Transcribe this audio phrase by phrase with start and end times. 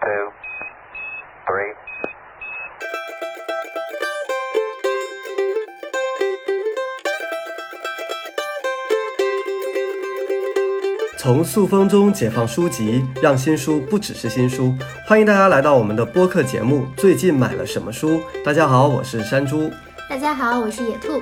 [0.00, 0.32] two,
[1.46, 1.74] three.
[11.16, 14.72] 从塑封中解放书籍，让新书不只是新书。
[15.06, 16.86] 欢迎大家来到我们的播客节目。
[16.96, 18.22] 最近买了什么书？
[18.44, 19.70] 大家好，我是山猪。
[20.08, 21.20] 大家好，我是野兔。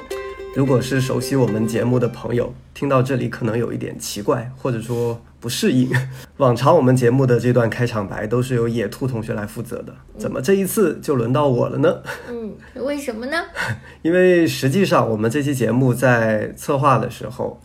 [0.56, 5.94] 如果是熟悉我们节目的朋友，听到这里可能有一点奇怪，或者说不适应。
[6.38, 11.98] 往常我们节目的这段开场白都是由野兔同学来负责的，怎么这一次就轮到我了呢？
[12.30, 13.36] 嗯，为什么呢？
[14.00, 17.60] 因为实际上我们这期节目在策划的时候，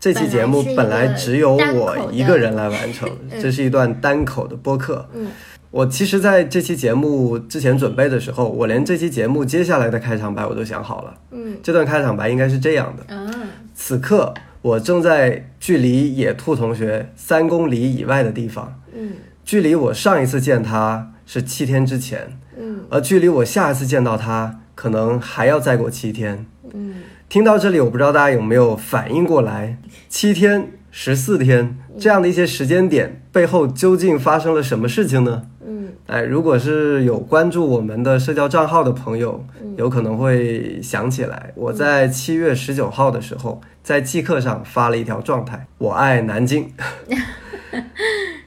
[0.00, 3.06] 这期节目本来只有我一个人来完成，
[3.38, 5.06] 这是一段单口的播客。
[5.12, 5.28] 嗯，
[5.70, 11.14] 我其实在这期节目之前准备的时候，我连这期节目接下来的开场白我都想好了。
[11.30, 13.30] 嗯这段开场白应该是这样的：啊，
[13.74, 19.12] 此刻我正在距离野兔同学三公里以外的地方，嗯
[19.44, 26.46] 距离我上一次见他是七天之前，嗯而距离我下一次见到他可能还要再过七天。
[26.72, 26.94] 嗯
[27.28, 35.44] 听到这里，我不知道大家有没有反应过来，七天、十四天这样的一些时间点背后究竟发生了什么事情呢？
[35.90, 36.16] 嗯。
[36.16, 39.44] 哎，如果是有关注我们的社交账号的朋友，
[39.76, 46.70] 有可能会想起来，我在七月十九号的时候，在即刻上发了一条状态：“我爱南京。”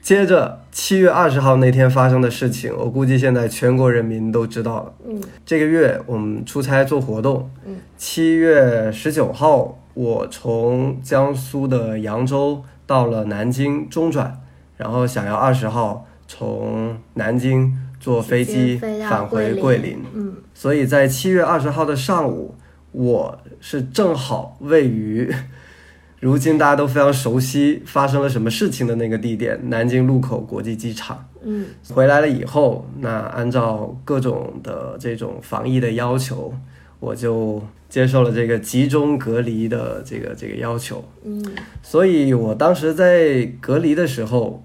[0.02, 4.92] 接着七月二十号那天发生的事情，我估计现在全国人民都知道了。
[5.08, 5.18] 嗯。
[5.46, 14.38] 这个月我们出差做活动嗯，七月十九号我从江苏的扬州到了南京中转，
[14.76, 19.98] 然后想要二十号从南京坐飞机返回桂桂林。
[20.14, 22.54] 嗯所以在七月二十号的上午，
[22.92, 25.32] 我是正好位于
[26.20, 31.28] 如今大家都非常熟悉发生了什么事情的那个地点——南京禄口国际机场。
[31.42, 36.54] 嗯回来了以后，那按照各种的这种防疫的要求，
[37.00, 41.04] 我就接受了这个集中隔离的这个这个要求。
[41.24, 41.44] 嗯
[41.82, 44.64] 所以我当时在隔离的时候，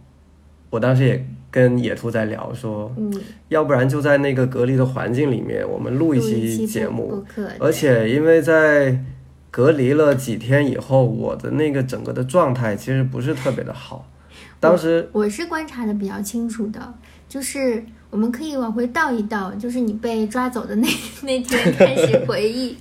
[0.69, 3.12] 我当时也跟野兔在聊说，嗯，
[3.48, 7.24] 要不然就在那个隔离的环境里面，我们录一期期节目。
[7.60, 9.04] 而且因为在
[9.52, 14.08] 隔离了几天以后，我的那个整个的状态其实不是特别的好。
[14.59, 16.94] 当时我是观察的比较清楚的，
[17.28, 20.88] 就是我们可以往回倒一倒，就是你被抓走的那
[21.22, 22.78] 那天开始 回忆。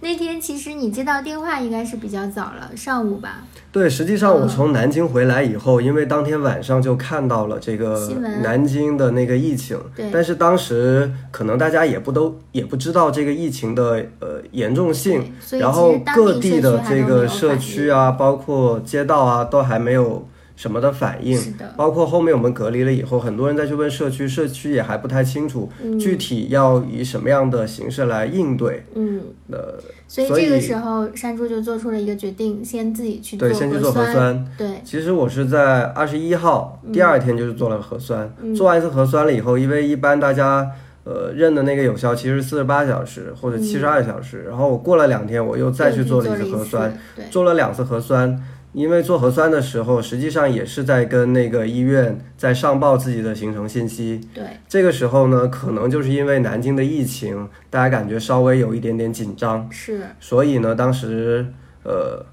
[0.00, 3.42] 那天其实你接到电话应该是比较早了，上午吧？
[3.70, 8.08] 对，实际上我从南京回来以后，因为当天晚上就看到了这个
[8.42, 20.26] 南京的那个疫情，对但是当时可能大家也不都也不知道这个疫情的呃严重性然后各地地的这个社区啊，包括街道啊，都还没有
[20.60, 21.34] 什么的反应。
[21.34, 28.84] 是的，包括后面我们隔离了以后，很多人再去问社区，社区也还不太清楚嗯具体要以什么样的形式来应对。
[28.94, 29.22] 嗯。
[29.50, 34.46] 呃，所以这个时候，山猪就做出了一个决定，先自己去对，先去做核酸。
[34.58, 40.70] 对，其实我是在二十一号第二天就是做了核酸，嗯做完一次核酸了以后，因为一般大家
[41.04, 48.38] 呃认的那个有效期是四十八小时或者七十二小时，然后我过了两天我又再去做了一次核酸，，对，做了两次核酸。
[48.72, 54.20] 因为做核酸的时候，实际上也是在跟那个医院在上报自己的行程信息。
[54.32, 61.46] 对，这个时候呢，可能就是因为南京的疫情，大家感觉稍微有一点点紧张，是，所以呢，当时
[61.82, 62.24] 呃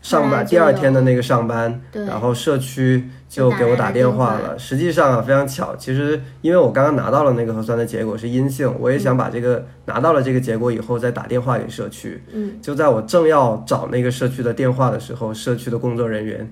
[0.00, 4.58] 上班第二天的那个上班，然后社区就给我打电话了。
[4.58, 12.22] 实际上啊，非常巧，其实因为我刚刚拿到了那个核酸的结果是阴性，我也想把这个、拿到了这个结果以后再打电话给社区。
[12.32, 16.50] 嗯，就在我正要找那个社区的电话的时候，社区的工作人员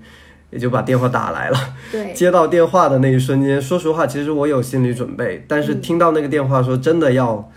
[0.50, 1.58] 也就把电话打来了。
[1.90, 7.50] 对， 接到电话的那一瞬间，说实话，其实我有心理准备，但是听到那个电话说真的要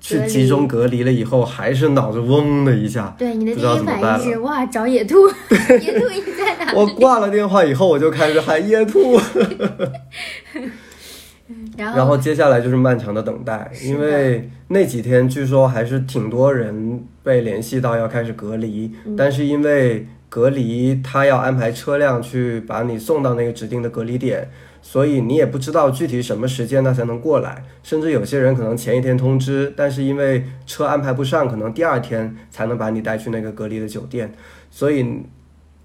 [0.00, 3.14] 去集中隔离了以后，还是脑子嗡的一下。
[3.18, 5.26] 对，你的第一反应是哇，找野兔，
[5.80, 6.72] 野兔你在哪？
[6.74, 9.18] 我挂了电话以后，我就开始喊野兔，
[11.76, 24.50] 然后，然后接下来就是漫长的等待，因为那几天据说还是挺多人被联系到要开始隔离，嗯但是因为隔离他要安排车辆去把你送到那个指定的隔离点，
[24.80, 34.32] 所以你也不知道具体什么时间他才能过来，甚至有些人可能前一天通知，但是因为车安排不上，可能第二天才能把你带去那个隔离的酒店，
[34.70, 35.22] 所以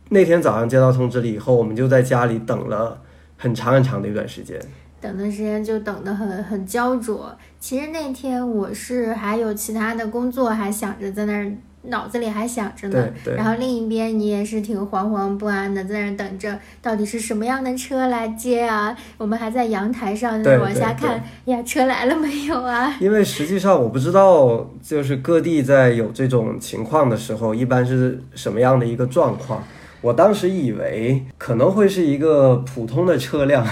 [0.10, 3.02] 那天早上接到通知了以后，我们就在家里等了
[3.38, 4.60] 很长很长的一段时间。
[5.00, 7.36] 等的时间就等得很很焦灼。
[7.60, 11.52] 其实那天我是还有其他的工作，还想着在那儿
[11.84, 18.96] 脑子里还想着呢对，对然后另一边你也是挺惶惶不安的，在那等着，到底是什么样的车来接啊？
[19.18, 22.96] 我们还在阳台上就是往下看，哎呀，车来了没有啊？
[23.00, 29.64] 因为实际上我不知道，就是各地在有这种情况的时候，一般是什么样的一个状况。
[30.02, 33.66] 我当时以为可能会是一个普通的车辆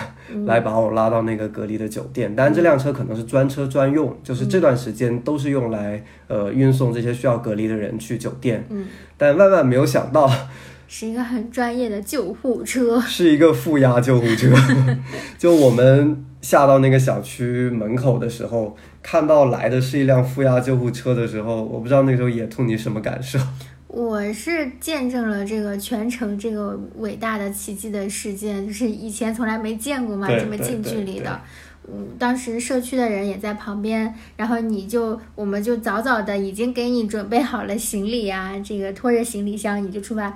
[0.46, 8.64] 来把我拉到那个隔离的酒店，但这辆车可能是专车专用，就是这段时间都是用来呃运送这些需要隔离的人去酒店。
[8.70, 8.86] 嗯，
[9.18, 10.30] 但万万没有想到，
[10.88, 13.02] 是一个很专业的救护车。
[13.08, 14.54] 是一个负压救护车。
[15.40, 23.40] 就我们下到那个小区门口的时候，看到来的是一辆负压救护车的时候，我不知道那时候野兔你什么感受？
[24.00, 31.42] 我是见证了这个全程这个伟大的奇迹的事件，就是以前从来没见过嘛，这么近距离的。
[31.92, 40.34] 嗯，当时社区的人也在旁边，然后你就我们就早早的已经给你准备好了行李啊，这个拖着行李箱你就出发，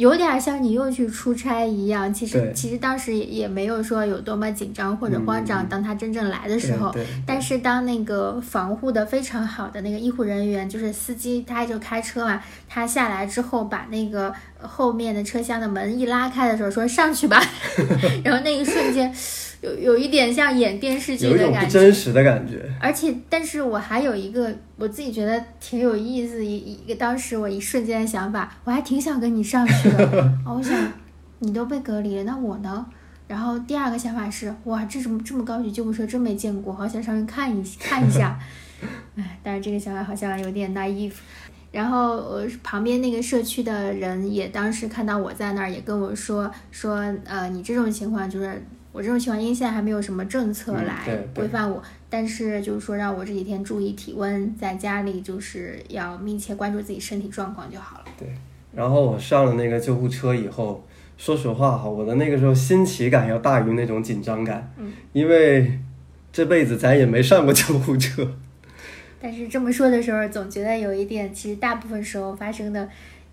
[0.00, 2.12] 有点像你又去出差一样。
[2.12, 6.90] 其实其实当时也也没有说有多么紧张或者慌张，嗯当他真正来的时候，
[7.26, 17.38] 但是当那个防护的非常好的那个医护人员，就是司机，他就开车嘛，他下来之后把那个后面的车厢的门一拉开的时候，说上去吧，
[18.24, 19.12] 然后那一瞬间，
[19.60, 21.80] 有有一点像演电视剧有一种不的感觉。
[21.80, 22.64] 真实的感觉。
[22.80, 30.22] 而且，但是我还有一个我自己觉得挺有意思一一个当时我一瞬间的想法，我还挺想跟你上去的。
[30.46, 30.76] 哦我想
[31.40, 32.84] 你都被隔离了，那我呢？
[33.26, 38.38] 然后第二个想法是，哇，这怎么这么高级救护车真没见过，好想上去看一看一下。
[39.16, 41.12] 哎，但是这个想法好像有点 naive。
[41.70, 48.60] 然后呃，旁边那个社区的人也当时看到我在那儿，也跟我说说，呃，你这种情况就是
[48.92, 58.04] 我这种情况，因为现在还没有什么政策嗯来规范我，但是就是说让我这几天注意体温，在家里就是要密切关注自己身体状况就好了。
[58.18, 58.28] 对
[58.74, 60.84] 然后我上了那个救护车以后，
[61.16, 65.78] 说实话哈，我的那个时候新奇感要大于那种紧张感，嗯，因为
[66.32, 68.28] 这辈子咱也没上过救护车。
[69.22, 72.88] 但是这么说的时候，总觉得有一点，其实大部分时候发生的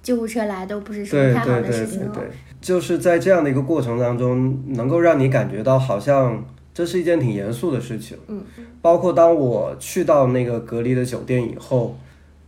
[0.08, 2.24] 救护车来都不是什么对太好对对对的事情对。
[2.24, 2.32] 对，
[2.62, 8.18] 就是在这样的一个过程当中，能够让你感觉到好像这是一件挺严肃的事情。
[8.30, 8.42] 嗯，
[8.82, 11.98] 包括当我去到那个隔离的酒店以后，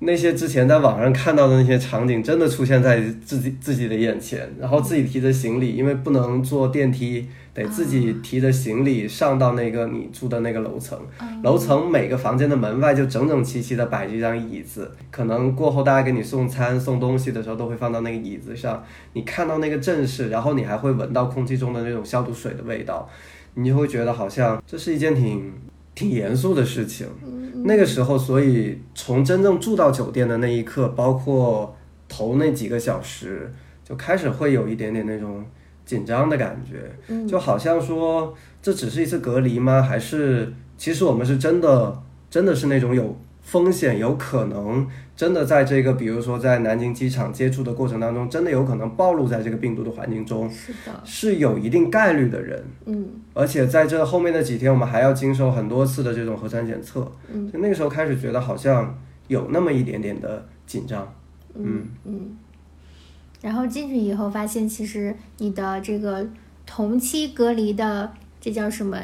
[0.02, 4.50] 那些之前在网上看到的那些场景，真的出现在自己自己的眼前。
[4.58, 10.98] 然后自己提着行李，因为不能坐电梯，得自己提着行李上到那个你住的那个楼层。
[11.44, 18.82] 楼层每个房间的门外就整整齐齐的摆着一张椅子，可能过后大家给你送餐送东西的时候都会放到那个椅子上。
[19.12, 23.10] 你看到那个阵势，然后你还会闻到空气中的那种消毒水的味道，
[23.56, 25.52] 你就会觉得好像这是一件挺
[26.00, 27.06] 挺严肃的事情。
[27.66, 31.76] 那个时候，所以从真正住到酒店的那一刻，包括
[32.08, 33.54] 头那几个小时，
[33.84, 35.44] 就开始会有一点点那种
[35.86, 39.82] 紧张的感觉，嗯就好像说这只是一次隔离吗？
[39.82, 43.14] 还是其实我们是真的真的是那种有
[43.50, 52.64] 风险，有可能真的在这个比如说在南京机场接触的过程当中，真的有可能暴露在这个病毒的环境中，是的，是有一定概率的人。
[52.86, 58.96] 嗯而且在这后面的几天，我们还要经受很多次的这种核酸检测，嗯，就那个时候开始觉得好像
[59.28, 61.12] 有那么一点点的紧张，
[61.56, 62.38] 嗯嗯。
[63.42, 66.28] 然后进去以后发现，其实你的这个
[66.68, 68.96] 同期隔离的这叫什么？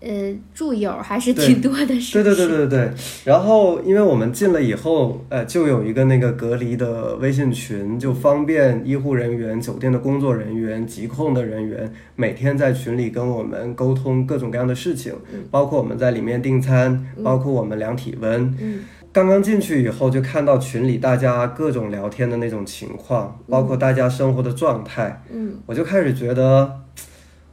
[0.00, 2.46] 呃，住友还是挺多的，是对对？
[2.46, 2.90] 对对对。
[3.24, 15.12] 然后因为我们进了以后，呃，就有一个那个隔离的微信群，就方便医护人员、酒店的工作人员、疾控的人员每天在群里跟我们沟通各种各样的事情，
[15.50, 18.54] 包括我们在里面订餐，包括我们量体温。
[18.60, 18.80] 嗯
[19.12, 26.80] 刚刚进去以后，就看到群里大家各种聊天的那种情况，包括大家生活的状态，嗯我就开始觉得，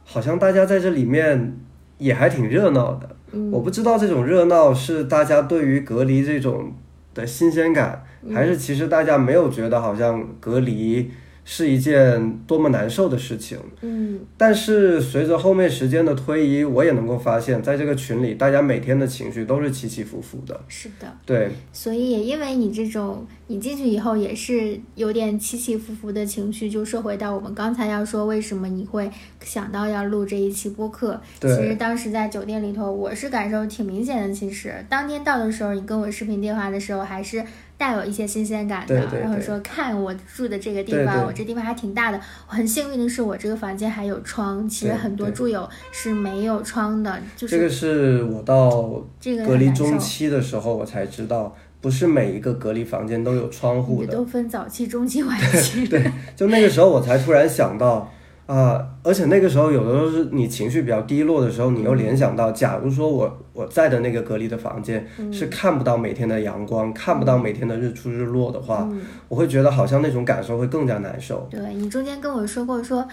[0.04, 1.58] 好像大家在这里面
[1.98, 3.08] 也还挺热闹的。
[3.32, 6.72] 嗯我不知道这种热闹是大家对于隔离这种
[7.14, 8.02] 的新鲜感，
[8.32, 11.10] 还是其实大家没有觉得好像隔离
[11.50, 13.58] 是一件多么难受的事情。
[13.80, 20.60] 嗯但是随着后面时间的推移，我也能够发现，在这个群里，大家每天的情绪都是起起伏伏的。
[20.68, 21.10] 是的。
[21.24, 29.10] 对，所以也因为你这种，你进去以后也是有点起起伏伏的情绪，就说回到我们刚才要说，为什么你会
[29.42, 31.18] 想到要录这一期播客？
[31.40, 34.34] 对其实当时在酒店里头，我是感受挺明显的。
[34.34, 37.42] 其实当天到的时候，你跟我视频电话的时候，还是
[37.78, 38.88] 带有一些新鲜感的。
[38.88, 42.20] 对对对然后说看我住的这个地方，对我这地方还挺大的。
[42.48, 44.68] 我很幸运的是，我这个房间还有窗。
[44.68, 54.06] 其实很多住友是没有窗的，就是这个是我到这个隔离中期的时候，我才知道，不是每一个隔离房间都有窗户的。
[54.06, 55.86] 也都分早期、中期、晚期。
[55.88, 58.12] 对，就那个时候我才突然想到
[58.54, 68.88] 啊、而且那个时候有的时候是你情绪比较低落的时候，你又联想到，假如说我我在的那个隔离的房间是看不到每天的阳光，看不到每天的日出日落的话，
[69.28, 71.46] 我会觉得好像那种感受会更加难受。
[71.50, 73.06] 对你中间跟我说过说。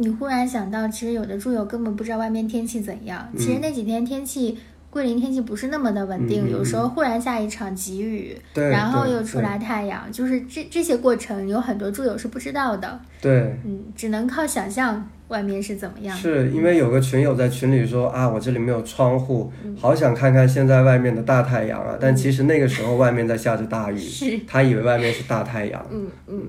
[0.00, 3.28] 你忽然想到，其实有的住友根本不知道外面天气怎样。
[3.36, 4.56] 其实那几天天气，
[4.98, 13.00] 桂林天气不是那么的稳定，有时候忽然下一场急雨，对然后又出来太阳，就是这这些过程有很多住友是不知道的。
[13.20, 16.16] 对，嗯，只能靠想象外面是怎么样。
[16.16, 21.96] 是因为有个群友在群里说啊，我这里没有窗户，好想看看现在外面的大太阳啊！
[22.00, 25.86] 但其实那个时候外面在下着大雨， 是他以为外面是大太阳。
[25.92, 26.42] 嗯嗯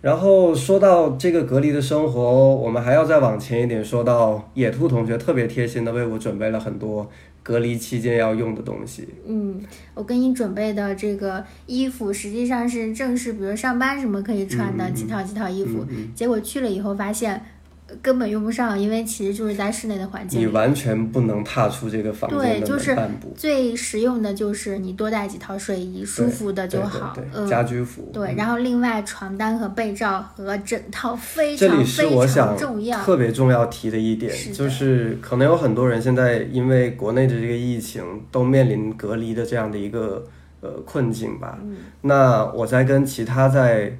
[0.00, 2.20] 然后说到这个隔离的生活，
[2.56, 7.08] 我们还要再往前一点，说到野兔同学特别贴心的为我准备了很多
[7.42, 9.06] 隔离期间要用的东西。
[9.26, 9.60] 嗯，
[9.94, 17.42] 我给你准备的这个衣服实际上是正式，比如上班什么可以穿的几套几套衣服，结果去了以后发现。
[17.90, 20.40] 呃根本用不上，因为其实就是在室内的环境。
[20.40, 27.16] 你完全不能踏出这个房，间的就是门半步，最实用的就是你多带几套睡衣，舒服的就对好。
[27.34, 28.08] 对家居服。
[28.12, 33.02] 对，然后另外床单和被罩和枕套非这里是常非我想常重要。
[33.02, 40.24] 特别重要提的一点，是的就是可能有很多人现在因为国内的这个疫情都面临隔离的这样的一个
[40.60, 41.58] 呃困境吧。
[41.62, 43.96] 嗯那我在跟其他在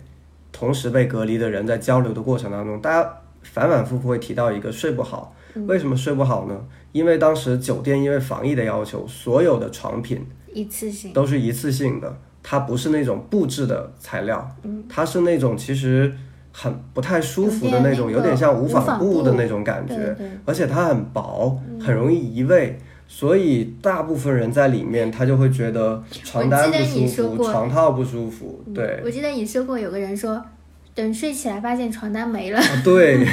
[0.52, 3.10] 同时被隔离的人在交流的过程当中，大家
[3.42, 5.34] 反反复复会提到一个睡不好。
[5.54, 6.56] 嗯为什么睡不好呢？
[6.92, 11.12] 因为当时酒店因为防疫的要求，所有的床品一次性。
[11.12, 16.12] 都是一次性的，它不是那种布制的材料，嗯它是那种其实
[16.52, 22.78] 很不太舒服的那种，那有点像无纺纺布的那种感觉，对对嗯而且它很薄，很容易移位。
[23.08, 28.62] 所以大部分人在里面，他就会觉得床单不舒服，床套不舒服。
[28.72, 30.40] 对，我记得你说过，有个人说，
[30.94, 32.58] 等睡起来发现床单没了。
[32.58, 33.26] 啊对，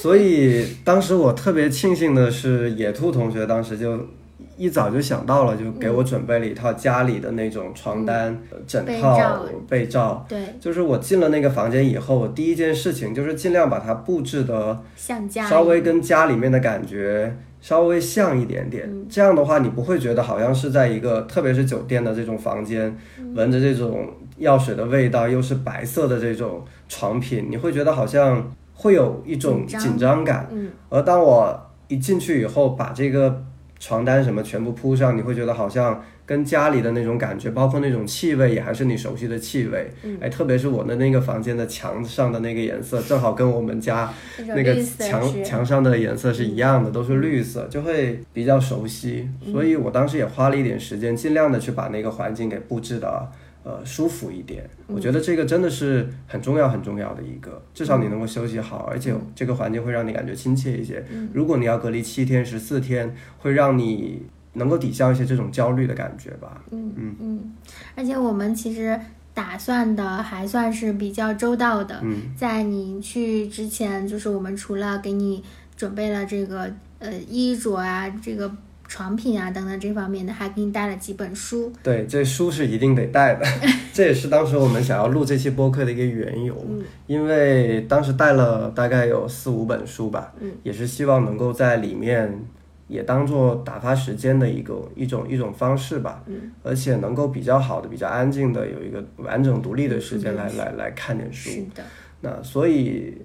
[0.00, 4.08] 所以当时我特别庆幸的是，野兔同学当时就
[4.56, 10.26] 一早就想到了，就给我准备了一套家里的那种床单、呃枕被套罩、被罩。
[10.28, 18.88] 对，就是我进了那个房间以后，我第一件事情就是尽量把它布置的像家稍微跟家里面的感觉稍微像一点点。
[18.90, 30.48] 嗯这样的话，你不会觉得好像是在一个，特别是酒店的这种房间，嗯闻着这种药水的味道，又是白色的这种床品，你会觉得好像会有一种紧张紧张感。
[30.52, 33.42] 嗯，而当我一进去以后，把这个
[33.80, 39.90] 床单什么全部铺上，你会觉得好像跟家里的那种感觉，包括那种气味，也还是你熟悉的气味。
[40.04, 44.12] 嗯哎，特别是我的那个房间的墙上的那个颜色，正好跟我们家
[44.46, 49.28] 那个墙是墙上的颜色是一样的，都是绿色，就会比较熟悉。
[49.46, 53.28] 嗯所以我当时也花了一点时间，尽量的去把那个环境给布置的
[53.62, 54.68] 呃舒服一点。
[54.88, 61.04] 嗯我觉得这个真的是很重要很重要的一个，至少你能够休息好，而且这个环境会让你感觉亲切一些。
[61.32, 64.22] 如果你要隔离七天十四天，会让你
[64.54, 66.60] 能够抵消一些这种焦虑的感觉吧。
[66.72, 67.52] 嗯嗯，
[67.94, 68.98] 而且我们其实
[69.32, 72.00] 打算的还算是比较周到的。
[72.02, 75.44] 嗯，在你去之前，就是我们除了给你
[75.76, 78.50] 准备了这个呃衣着啊、这个
[78.90, 81.72] 床品啊等等这方面的，还给你带了几本书。
[81.80, 83.46] 对，这书是一定得带的，
[83.94, 86.54] 这也是当时我们想要录这期播客的一个缘由。
[86.68, 92.44] 嗯因为当时带了大概有四五本书吧，嗯也是希望能够在里面
[92.88, 101.60] 也当做打发时间的一个一种一种方式吧，嗯而且能够比较好的、比较安静的有一个完整独立的时间来、来来看点书是。
[101.74, 101.84] 的，
[102.22, 103.16] 那所以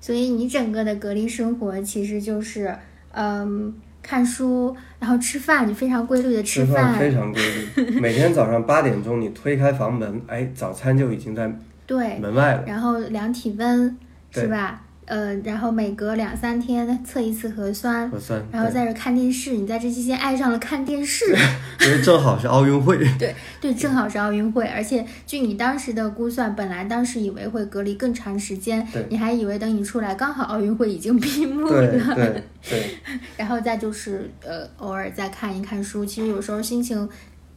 [0.00, 2.74] 所以你整个的隔离生活其实就是
[3.12, 6.98] 嗯看书，然后吃饭，你非常规律的吃饭。
[6.98, 7.40] 非常规
[7.76, 11.50] 律， 每天早上八点钟你推开房门，哎，早餐就已经在
[11.86, 12.64] 对，门外了。
[12.66, 13.96] 然后量体温
[14.30, 14.82] 是吧？
[15.12, 19.50] 呃，然后每隔两三天测一次核酸，核酸，然后在这看电视。
[19.52, 21.26] 你在这期间爱上了看电视，
[21.84, 22.96] 因为正好是奥运会。
[23.20, 32.14] 对对，正好是奥运会，而且据你当时的估算，本来当时以为会隔离更长时间对，你还以为等你出来，刚好奥运会已经闭幕对了。
[32.14, 32.96] 对对，
[33.36, 36.06] 然后再就是呃，偶尔再看一看书。
[36.06, 37.06] 其实有时候心情，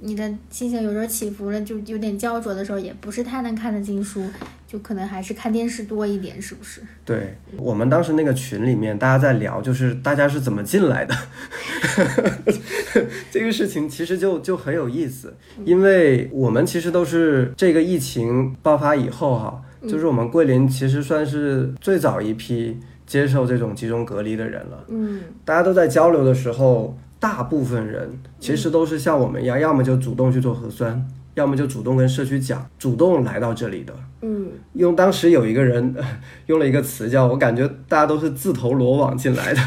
[0.05, 4.24] 你的心情有时候起伏了，就有点焦灼的时候，也不是太能看得进书，
[4.67, 6.79] 就可能还是看电视多一点，是不是？
[7.03, 11.15] 对我们当时那个群里面，大家在聊，就是大家是怎么进来的，
[13.31, 15.33] 这个事情其实就就很有意思，
[15.65, 24.85] 因为我们其实都是这个疫情爆发以后哈，就是我们桂林其实算是最早一批接受这种集中隔离的人了。
[24.88, 28.07] 嗯大家都在交流的时候，大部分人
[28.45, 33.93] 其实都是像我们一样，要么就主动去做核酸，要么就主动跟社区讲，主动来到这里的。
[34.21, 35.95] 嗯，用当时有一个人
[36.45, 39.59] 用了一个词叫，我感觉大家都是自投罗网进来的，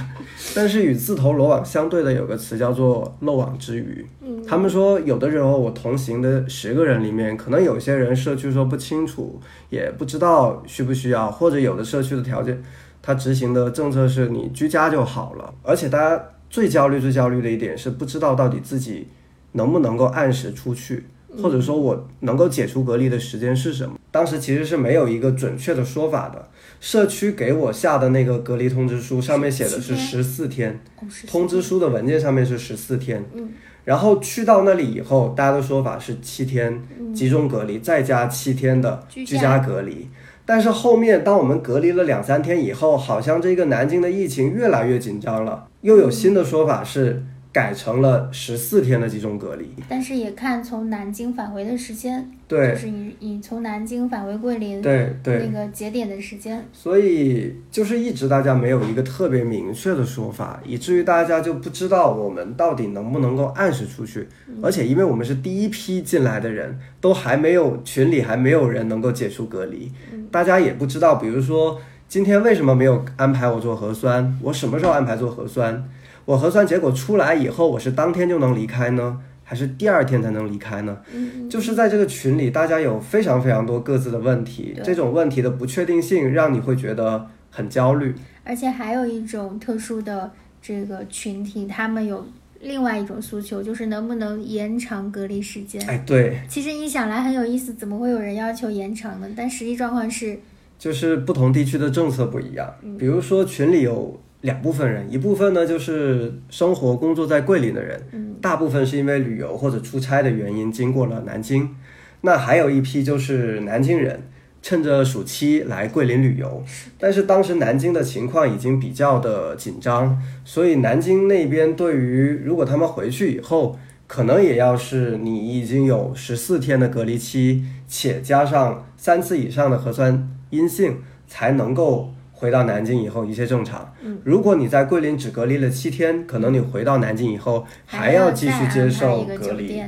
[0.54, 4.06] 但是与自投罗网相对的有个词叫做漏网之鱼。
[4.23, 12.62] 嗯，他们说有的时候我同行的十个人里面，可能有些人社区说不清楚，也不知道需不需要，或者有的社区的条件，
[13.02, 19.09] 他执行的政策是你居家就好了，而且大家最焦虑、最焦虑的一点是不知道到底自己
[19.52, 21.05] 能不能够按时出去。
[21.43, 23.99] 或者说我能够解除隔离的时间是什么？
[24.11, 26.49] 当时其实是没有一个准确的说法的。
[26.81, 30.81] 社区给我下的那个隔离通知书上面写的是十四天，
[31.28, 33.23] 通知书的文件上面是十四天。
[33.35, 33.50] 嗯，
[33.85, 36.83] 然后去到那里以后，大家的说法是七天
[37.14, 40.09] 集中隔离，再加七天的居家隔离。
[40.50, 47.23] 但是后面当我们隔离了两三天以后，好像这个南京的疫情越来越紧张了，又有新的说法是。
[47.59, 56.65] 改成了十四天的集中隔离，但是也看从南京返回的时间，对，就是你你从南京返回桂林，对对，那个节点的时间。
[56.73, 64.29] 所以就是一直大家没有一个特别明确的说法，以至于大家就不知道我们到底能不能够按时出去。
[64.62, 69.91] 而且因为我们是第一批进来的人，都还没有群里还没有人能够解除隔离，
[70.31, 75.83] 大家也不知道，比如说今天为什么没有安排我做核酸，我什么时候安排做核酸？
[76.28, 80.99] 我核酸结果出来以后，我是当天就能离开呢，还是第二天才能离开呢？
[81.11, 88.14] 嗯，就是在这个群里，大家有非常非常多各自的问题，这种问题的不确定性让你会觉得很焦虑。
[88.44, 90.30] 而且还有一种特殊的
[90.61, 92.26] 这个群体，他们有
[92.61, 95.80] 另外一种诉求，就是能不能延长隔离时间？
[95.88, 96.38] 哎，对。
[96.47, 99.26] 其实一想来很有意思，怎么会有人要求延长呢？
[99.35, 100.38] 但实际状况是，
[100.78, 102.70] 就是不同地区的政策不一样。
[102.99, 104.20] 比如说群里有。
[104.42, 111.75] 两部分人，一部分呢就是生活工作在桂林的人，嗯，大部分是因为旅游或者出差的原因经过了南京，
[112.21, 114.23] 那还有一批就是南京人，
[114.62, 116.62] 趁着暑期来桂林旅游，
[117.00, 123.76] 但是当时南京的情况已经比较的紧张，所以南京那边对于如果他们回去以后，
[124.07, 132.14] 可能也要是你已经有十四天的隔离期，且加上三次以上的核酸阴性，才能够。
[132.38, 133.92] 回到南京以后，一切正常。
[134.01, 139.83] 嗯，如果你在桂林只隔离了七天，可能你回到南京以后还要继续接受隔离。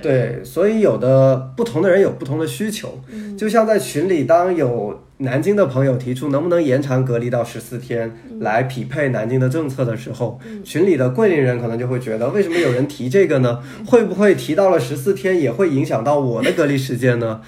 [0.00, 3.00] 对，所以有的不同的人有不同的需求。
[3.10, 13.60] 嗯，就像在群里，当有南京的朋友提出能不能延长隔离到十四天，来匹配南京的政策的时候，群里的桂林人可能就会觉得，为什么有人提这个呢？
[13.84, 17.40] 会不会提到了十四天也会影响到我的隔离时间呢？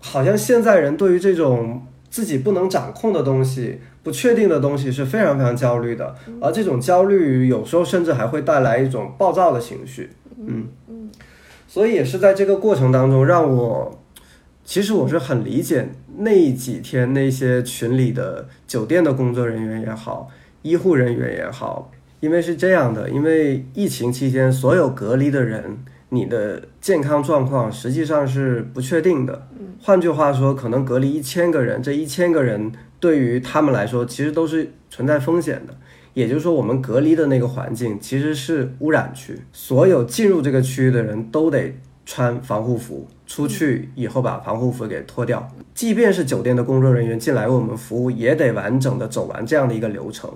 [0.00, 3.80] 好像现在人对于这种自己不能掌控的东西。
[4.00, 10.08] 不确定的东西是非常非常焦虑的，而这种焦虑有时候甚至还会带来一种暴躁的情绪。
[10.40, 11.10] 嗯嗯，
[11.66, 14.00] 所以也是在这个过程当中，让我
[14.64, 20.30] 其实我是很理解那几天那些群里的酒店的工作人员也好，
[20.62, 21.90] 医护人员也好，
[22.20, 29.47] 因为是这样的，因为疫情期间所有隔离的人，你的健康状况实际上是不确定的。
[29.80, 32.72] 换句话说，可能隔离一千个人，这一千个人。
[33.00, 35.76] 对于他们来说，其实都是存在风险的。
[36.14, 45.48] 也就是说，我们隔离的那个环境其实是污染区，所有进入这个区域的人都得穿防护服，出去以后把防护服给脱掉。
[45.74, 50.28] 即便是酒店的工作人员进来为我们服务，也得完整的走完这样的一个流程。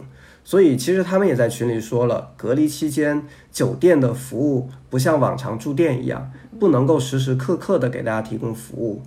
[0.44, 9.02] 所以，其实他们也在群里说了，隔离期间酒店的服务不像往常住店一样，不能够时时刻刻的给大家提供服务。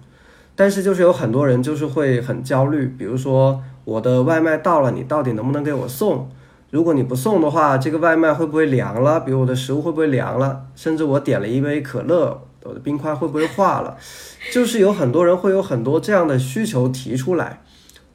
[0.56, 6.30] 但是就是有很多人就是会很焦虑，比如说我的外卖到了，你到底能不能给我送？
[6.72, 9.20] 如果你不送的话，这个外卖会不会凉了？
[9.20, 10.64] 比如我的食物会不会凉了？
[10.76, 13.98] 甚至我点了一杯可乐，我的冰块会不会化了？
[14.54, 17.62] 就是有很多人会有很多这样的需求提出来。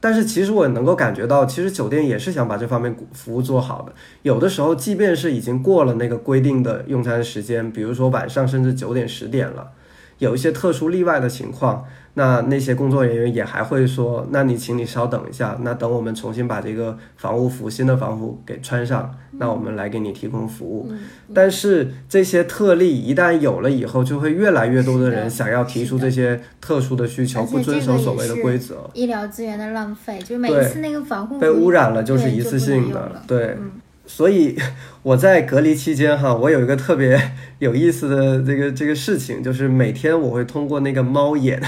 [0.02, 3.92] 但是其实我能够感觉到，其实酒店也是想把这方面服务做好的。
[4.22, 9.72] 有的时候，即便是已经过了那个规定的用餐时间，比如说晚上甚至九点十点了，
[10.18, 11.84] 有一些特殊例外的情况。
[12.14, 20.90] 那那些工作人员也还会说，那你请你稍等一下，那等我们重新把这个防护服、新的防护给穿上，那我们来给你提供服务。
[21.32, 28.90] 但是这些特例一旦有了以后，就会越来越多的人想要提出这些特殊的需求，不遵守所谓的规则。
[28.92, 33.56] 医疗资源的浪费，就每一次那个防护被污染了就是一次性的，对。
[34.04, 34.58] 所以
[35.04, 37.16] 我在隔离期间哈，我有一个特别
[37.60, 41.62] 有意思的这个这个事情，就是每天我会通过那个猫眼。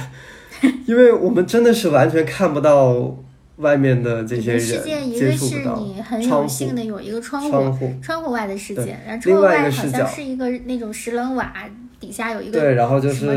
[0.86, 3.16] 因为我们真的是完全看不到
[3.56, 5.56] 外面的这些人，世界一个是。
[5.76, 11.52] 你很有幸的有一个窗户，窗户外的世界，然后窗户外好像是一个那种石棱瓦
[12.00, 13.28] 底下有一个对，然后就是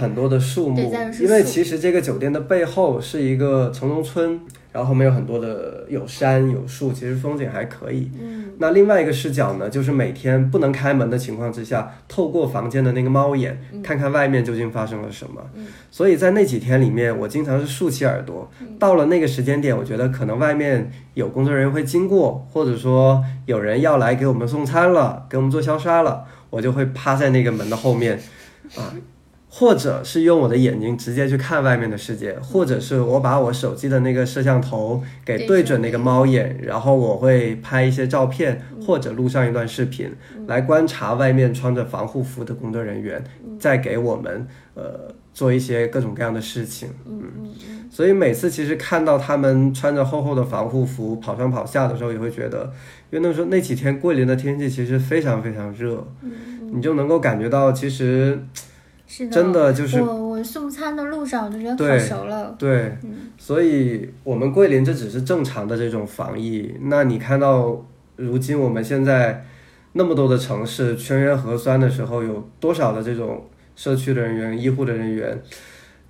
[0.00, 0.80] 很多的树木。
[1.20, 4.40] 因为其实这个酒店的背后是一个城中村，
[4.72, 8.10] 然后后面有很多的有山有树，其实风景还可以。
[8.20, 15.42] 嗯那另外一个视角呢，就是每天不能开门的情况之下，透过房间的那个猫眼，嗯看看外面究竟发生了什么。
[15.90, 18.50] 所以在那几天里面，我经常是竖起耳朵。
[18.60, 28.18] 嗯到了那个时间点，我觉得可能外面有工作人员会经过，或者说有人要来给我们送餐了，给我们做消杀了，我就会趴在那个门的后面，
[28.76, 28.94] 啊。
[29.52, 40.12] 或者是用我的眼睛直接去看外面的世界，或者是我把我手机的那个摄像头给对对准那个猫眼，然后我会拍一些照片，或者录上一段视频，
[40.46, 43.22] 来观察外面穿着防护服的工作人员
[43.58, 46.88] 在给我们呃做一些各种各样的事情。
[47.04, 47.50] 嗯，
[47.90, 52.72] 所以每次其实看到他们穿着厚厚的防护服跑上跑下的时候，也会觉得，
[53.10, 56.06] 因为那时候那几天桂林的天气其实非常非常热，
[56.72, 58.38] 你就能够感觉到其实
[59.12, 62.54] 是的，真的就是我我送餐的路上我就觉得对烤熟了。
[62.56, 62.96] 对，
[63.36, 66.72] 所以我们桂林这只是正常的这种防疫。
[66.82, 69.44] 那你看到如今我们现在
[69.94, 73.44] 那么多的城市全员核酸的时候，有多少的这种
[73.74, 75.42] 社区的人员、医护的人员，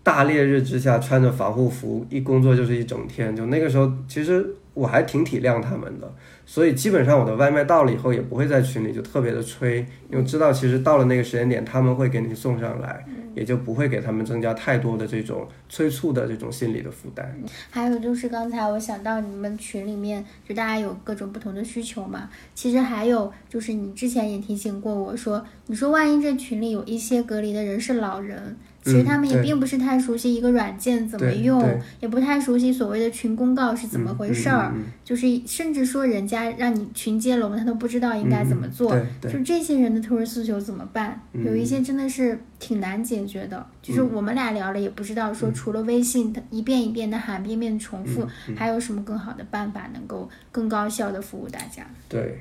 [0.03, 3.35] 大烈日之下穿着防护服，一工作就是一整天。
[3.35, 4.47] 就那个时候，其实
[4.81, 6.11] 我还挺体谅他们的。
[6.47, 17.39] 所以基本上我的外卖到了以后，也不会在群里就特别的催，因为知道其实到了那个时间点，他们会给你送上来，也就不会给他们增加太多的这种催促的这种心理的负担。
[17.71, 22.29] 还有就是刚才我想到你们群里面，就大家有各种不同的需求嘛。
[22.55, 38.99] 其实还有就是你之前也提醒过我说，你说万一这群里有一些隔离的人是老人，其实他们也并不是太熟悉一个软件怎么用对，也不太熟悉所谓的群公告是怎么回事儿，嗯嗯嗯就是甚至说人家让你群接龙，他都不知道应该怎么做。
[39.23, 41.21] 就这些人的特殊诉求怎么办？
[41.33, 43.67] 嗯有一些真的是挺难解决的。
[43.83, 51.87] 就是我们俩聊了，也不知道嗯说除了微信它一遍一遍的喊，遍遍地重复，还有什么更好的办法能够更高效的服务大家？
[52.09, 52.41] 对。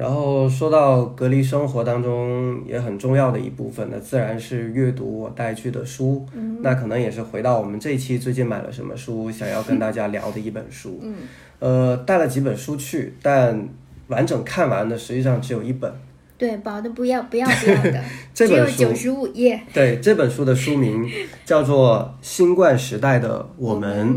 [0.00, 6.26] 然后说到隔离生活当中也很重要的一部分，那自然是阅读我带去的书。
[6.32, 10.98] 嗯那可能也是回到我们这一期最近买了什么书，想要跟大家聊的一本书。
[11.02, 11.14] 嗯，
[11.58, 13.68] 呃，带了几本书去，但
[14.08, 15.92] 完整看完的实际上只有一本。
[16.38, 19.60] 对，薄的不要不要不要的， 这只有本书九十五页。
[19.74, 21.06] 对，这本书的书名
[21.44, 24.08] 叫做《新冠时代的我们》，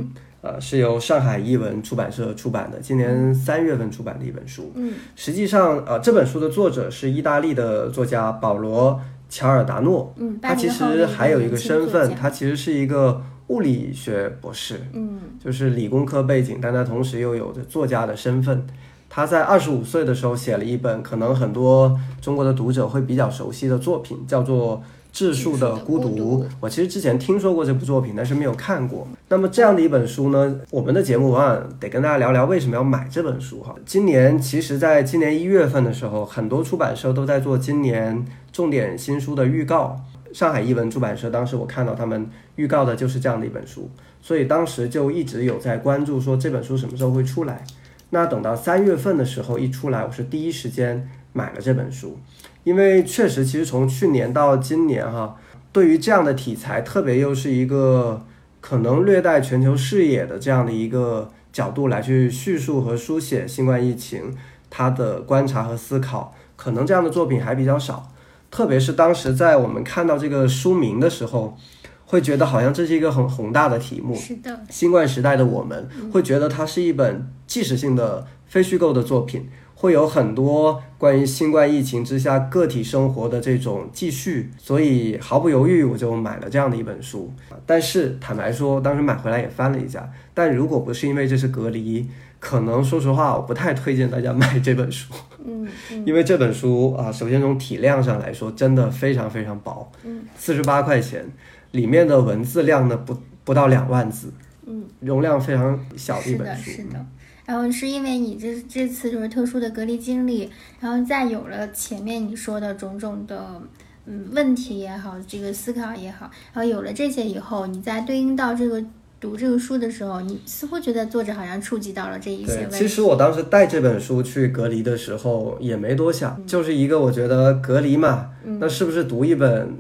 [0.44, 4.74] 呃，是由上海译文出版社出版的，今年三月份出版的一本书。
[4.76, 8.92] 嗯，实际上，呃，这本书的作者是意大利的作家保罗·
[9.30, 10.14] 乔尔达诺。
[10.18, 18.68] 嗯，他其80后的实还有一个身份，他其实是一个物理学博士，嗯就是理工科背景，但他同时又有着作家的身份。
[19.10, 24.78] 他在二十五岁的时候写了一本可能很多中国的读者会比较熟悉的作品，叫做
[25.14, 29.08] 《质数的孤独》我其实之前听说过这部作品，但是没有看过。
[29.30, 33.76] 那么这样的一本书呢，我们的节目往往得跟大家聊聊为什么要买这本书哈。
[33.86, 40.02] 今年其实，在今年一月份的时候，很多出版社都在做今年重点新书的预告。
[40.34, 43.88] 上海译文出版社当时我看到他们预告的就是这样的一本书，
[44.20, 47.64] 所以当时就一直有在关注说这本书什么时候会出来。
[48.10, 52.18] 那等到三月份的时候一出来，我是第一时间买了这本书，
[52.64, 55.38] 因为确实，其实从去年到今年哈，
[55.72, 58.26] 对于这样的题材，特别又是一个
[58.62, 64.34] 可能略带全球视野的这样的一个角度来去叙述和书写新冠疫情
[64.70, 68.10] 它的观察和思考，可能这样的作品还比较少。
[68.50, 71.58] 特别是当时在我们看到这个书名的时候，
[72.06, 74.16] 会觉得好像这是一个很宏大的题目。
[74.16, 79.50] 是的，新冠时代的我们会觉得它是一本纪实性的非虚构的作品，
[79.84, 87.30] 会有很多关于新冠疫情之下个体生活的这种记叙，所以毫不犹豫我就买了这样的一本书。
[87.66, 92.08] 但是坦白说，当时买回来也翻了一下，但如果不是因为这是隔离，
[92.40, 95.14] 可能说实话我不太推荐大家买这本书，
[95.46, 101.26] 嗯嗯因为这本书啊，首先从体量上来说，真的非常非常薄，嗯，四十八块钱，
[101.72, 104.32] 里面的文字量呢不不到两万字，
[104.66, 106.72] 嗯，容量非常小的一是的，本书。
[106.72, 107.06] 是的。
[107.46, 113.62] 然后是因为你这这次就是特殊的隔离经历，然后再有了前面你说的种种的
[114.06, 118.84] 嗯问题也好，这个思考也好，然后有了这些以后，你在对应到这个
[119.20, 122.78] 读这个书的时候，你似乎觉得作者好像触及到了这一些，问题。
[122.78, 129.74] 其实我当时带这本书去隔离的时候也没多想，嗯就是一个我觉得隔离嘛，那是不是读一本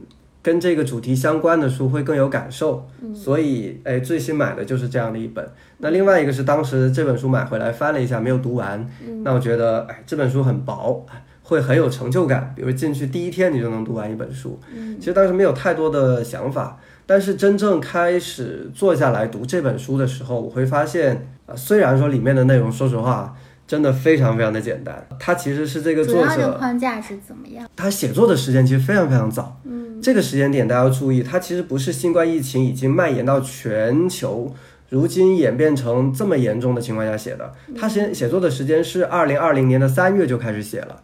[0.43, 2.86] 跟这个主题相关的书会更有感受？
[3.01, 5.47] 嗯所以哎，最新买的就是这样的一本。
[5.77, 11.06] 那另外一个是当时这本书买回来翻了一下，没有读完，嗯那我觉得哎这本书很薄，
[11.41, 12.53] 会很有成就感。
[12.56, 23.34] 比如进去第一天你就能读完一本书，嗯其实当时没有太多的想法，但是真正开始坐下来读这本书的时候，我会发现，呃，虽然说里面的内容，说实话。
[23.73, 27.67] 真的非常非常的简单，他其实是这个作者框架是怎么样？
[27.75, 34.53] 他写作的时间其实非常非常早，嗯，这个时间点大家要注意，它其实不是新冠疫情已经蔓延到全球，
[34.89, 37.51] 如今演变成这么严重的情况下写的。
[37.75, 41.01] 他写写作的时间是二零二零年的三月就开始写了，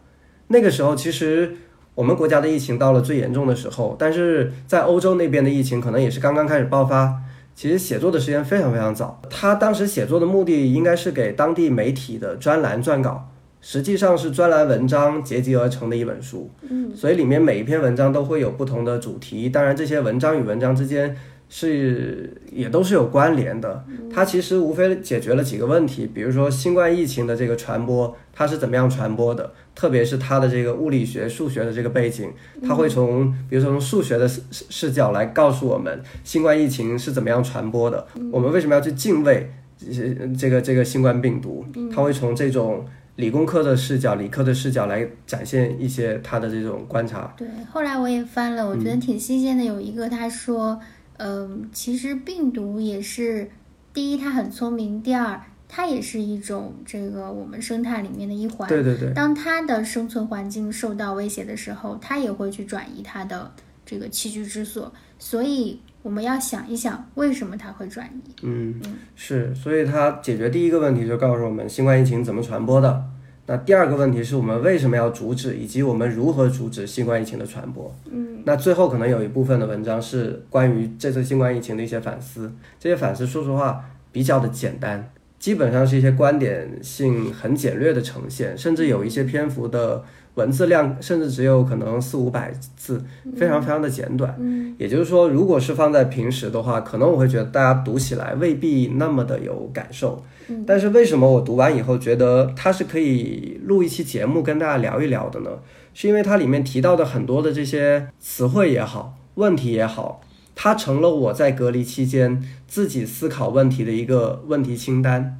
[0.50, 1.56] 那个时候其实
[1.96, 7.16] 我们国家的疫情到了最严重的时候，但是在欧洲那边的疫情可能也是刚刚开始爆发。
[7.60, 16.50] 其实写作的时间非常非常早，他当时写作的目的应该是给当地媒体的专栏撰稿，实际上是专栏文章结集而成的一本书。
[16.62, 21.14] 嗯，所以里面每一篇文章都会有不同的主题，当然这些文章与文章之间
[21.50, 23.84] 是也都是有关联的。
[24.10, 32.30] 它其实无非解决了几个问题，比如说新冠疫情的这个传播，它是怎么样传播的，特别是他的这个物理学、数学的这个背景，
[32.68, 41.66] 他会从比如说从数学的视视视角来告诉我们新冠疫情是怎么样传播的，我们为什么要去敬畏这些这个这个新冠病毒，
[41.96, 42.86] 他会从这种。
[43.16, 47.34] 理工科的视角、理科的视角来展现一些他的这种观察。
[47.36, 49.62] 对，后来我也翻了，我觉得挺新鲜的。
[49.62, 50.80] 有一个他说，
[51.18, 53.50] 嗯、其实病毒也是，
[53.94, 55.38] 第一它很聪明，第二
[55.72, 58.68] 它也是一种这个我们生态里面的一环。
[58.68, 63.50] 对对对，当它的生存环境受到威胁的时候，它也会去转移它的
[63.86, 64.92] 这个栖居之所。
[65.20, 68.32] 所以我们要想一想，为什么它会转移？
[68.42, 68.82] 嗯，
[69.16, 73.06] 是，所以它解决第一个问题就告诉我们新冠疫情怎么传播的。
[73.46, 77.94] 那第二个问题是我们为什么要阻止，以及我们如何阻止新冠疫情的传播。
[78.10, 90.04] 嗯，那最后可能有一部分的文章是关于这次新冠疫情的一些反思，这些反思说实话比较的简单，基本上是一些观点性很简略的呈现，甚至有一些篇幅的
[90.36, 93.04] 文字量甚至只有可能四五百字，
[93.38, 94.36] 非常非常的简短。
[94.38, 100.22] 嗯，也就是说，如果是放在平时的话，可能我会觉得大家读起来未必那么的有感受。
[100.50, 105.52] 嗯但是为什么我读完以后觉得它是可以录一期节目跟大家聊一聊的呢？
[105.94, 110.22] 是因为它里面提到的很多的这些词汇也好，问题也好，
[110.62, 115.40] 它成了我在隔离期间自己思考问题的一个问题清单。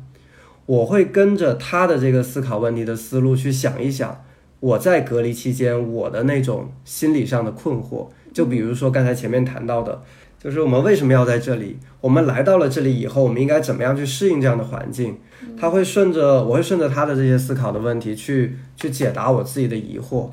[0.66, 4.24] 我会跟着他的这个思考问题的思路去想一想，
[4.62, 8.08] 我在隔离期间我的那种心理上的困惑。
[8.32, 10.02] 就比如说刚才前面谈到的，
[10.42, 11.78] 就是我们为什么要在这里？
[12.00, 15.18] 我们来到了这里以后，我们应该怎么样去适应这样的环境？
[15.60, 20.30] 他会顺着，我会顺着他的这些思考的问题去去解答我自己的疑惑。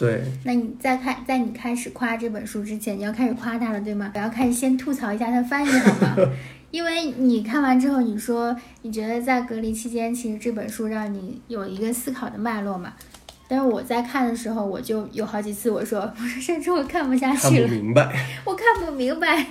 [0.00, 4.10] 对，那你在开在你开始夸这本书之前，你要开始夸它了，对吗？
[4.14, 6.16] 我要开始先吐槽一下它翻译好吗？
[6.72, 12.94] 因为你看完之后，你说你觉得在隔离期间，其实这本书让你有一个思考的脉络嘛。
[13.46, 18.10] 但是我在看的时候，我就有好几次我说，我说甚至我看不下看不去了，明白。
[18.46, 19.44] 我看不明白。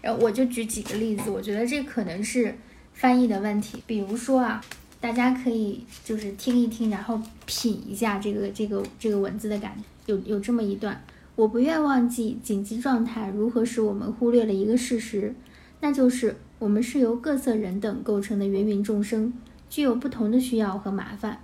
[0.00, 2.54] 然后我就举几个例子，我觉得这可能是
[2.92, 3.82] 翻译的问题。
[3.88, 4.60] 比如说啊，
[5.00, 9.74] 大家可以就是听一听，然后品一下这个这个这个文字的感。
[10.06, 11.02] 有有这么一段，
[11.36, 15.34] 我不愿忘记紧急状态如何使我们忽略了一个事实，
[15.80, 19.32] 那就是我们是由各色人等构成的芸芸众生，
[19.68, 21.40] 具有不同的需要和麻烦。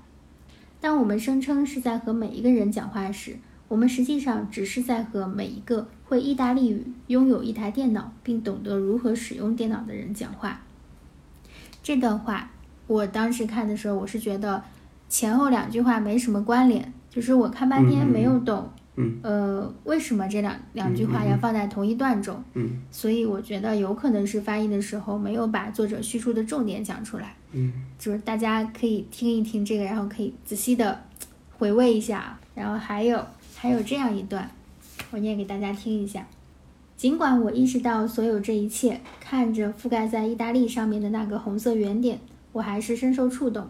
[0.81, 3.37] 当我们声称是在和每一个人讲话时，
[3.69, 10.63] 我们实际上只是在和每一个会意大利语、拥有一台电脑并懂得如何使用电脑的人讲话。
[11.83, 12.51] 这段话，
[12.87, 14.63] 我当时看的时候，我是觉得
[15.09, 22.43] 前后两句话没什么关联，就是我看半天没有懂，嗯呃，为什么这两两句话要放在同一段中？
[22.55, 27.35] 嗯所以我觉得有可能是翻译的时候没有把作者叙述的重点讲出来。
[27.53, 31.01] 嗯就是大家可以听一听这个，然后可以仔细的
[31.59, 32.39] 回味一下。
[32.55, 33.23] 然后还有
[33.55, 34.51] 还有这样一段，
[35.11, 36.27] 我念给大家听一下。
[36.97, 42.19] 尽管我意识到所有这一切，看着覆盖在意大利上面的那个红色圆点，
[42.57, 43.69] 我还是深受触动。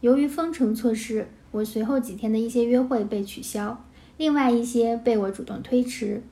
[0.00, 3.84] 由于封城措施，我随后几天的一些约会被取消，
[4.16, 6.22] 另外一些被我主动推迟。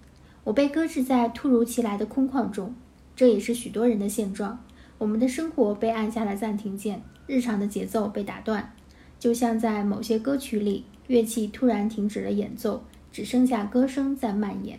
[0.44, 2.72] 我被搁置在突如其来的空旷中，
[3.16, 4.61] 这也是许多人的现状。
[4.96, 8.72] 我们的生活被按下了暂停键，日常的节奏被打断，
[9.18, 14.78] 就像在某些歌曲里，乐器突然停止了演奏，只剩下歌声在蔓延。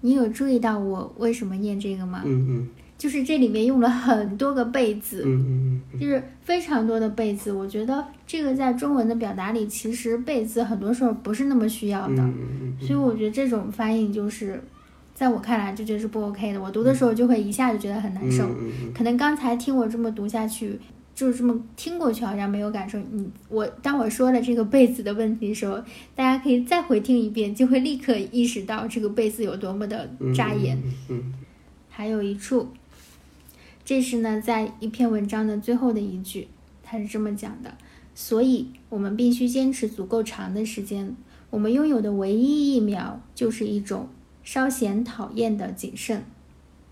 [0.00, 2.22] 你有注意到我为什么念这个吗？
[2.24, 7.52] 嗯嗯就是这里面用了很多个被字，嗯嗯嗯就是非常多的被字。
[7.52, 12.16] 我觉得这个在中文的表达里，其实被字很多时候不是那么需要的。
[12.16, 14.60] 嗯所以我觉得这种翻译就是，
[15.14, 16.60] 在我看来就觉得是不 OK 的。
[16.60, 18.44] 我读的时候就会一下就觉得很难受。
[18.58, 20.78] 嗯可能刚才听我这么读下去，
[21.14, 22.98] 就是这么听过去，好像没有感受。
[23.12, 25.76] 你我当我说了这个被字的问题的时候，
[26.16, 30.76] 大家可以再回听一遍，就会立刻意识到这个被字有多么的扎眼。
[31.88, 32.68] 还有一处，
[33.88, 36.48] 这是呢，在一篇文章的最后的一句，
[36.82, 37.72] 他是这么讲的：
[38.14, 41.16] 所以我们必须坚持足够长的时间。
[41.48, 44.10] 我们拥有的唯一疫苗，就是一种
[44.44, 46.22] 稍显讨厌的谨慎。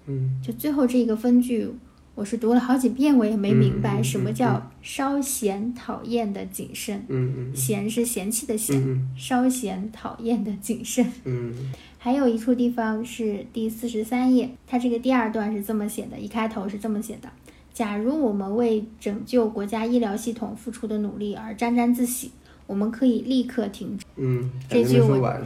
[0.06, 1.68] 嗯就最后这个分句，
[2.14, 7.04] 我是读了好几遍，我也没明嗯白什么叫稍显讨厌的谨慎。
[7.08, 11.12] 嗯嗯嫌是嫌弃的嫌，嗯稍显讨厌的谨慎。
[11.24, 11.52] 嗯
[12.06, 17.28] 还有一处地方是第四十三页，它这个第二段是这么写的，一开头是这么写的：
[17.74, 22.30] 假如我们为拯救国家医疗系统付出的努力而沾沾自喜，
[22.68, 24.04] 我们可以立刻停止。
[24.14, 25.36] 嗯，这句我？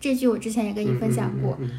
[0.00, 1.70] 这句我之前也跟你分享过，嗯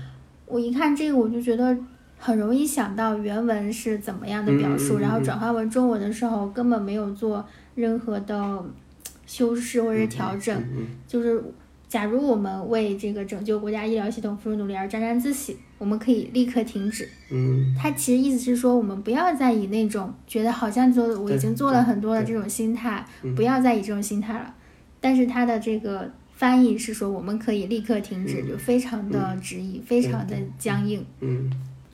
[0.45, 1.77] 我一看这个我就觉得
[2.17, 8.63] 很容易想到原文是怎么样的表述，然后转换为中文的时候根本没有做任何的
[9.25, 11.43] 修饰或者调整，嗯就是
[11.89, 17.09] 假如我们为这个拯救国家医疗系统付出努力而沾沾自喜，我们可以立刻停止。
[17.31, 24.53] 嗯他其实意思是说，我们不要再以那种觉得好像做我已经做了很多的这种心态，嗯不要再以这种心态了。
[25.01, 31.03] 但是他的这个翻译是说，我们可以立刻停止，就非常的直译，非常的僵硬。
[31.21, 31.51] 嗯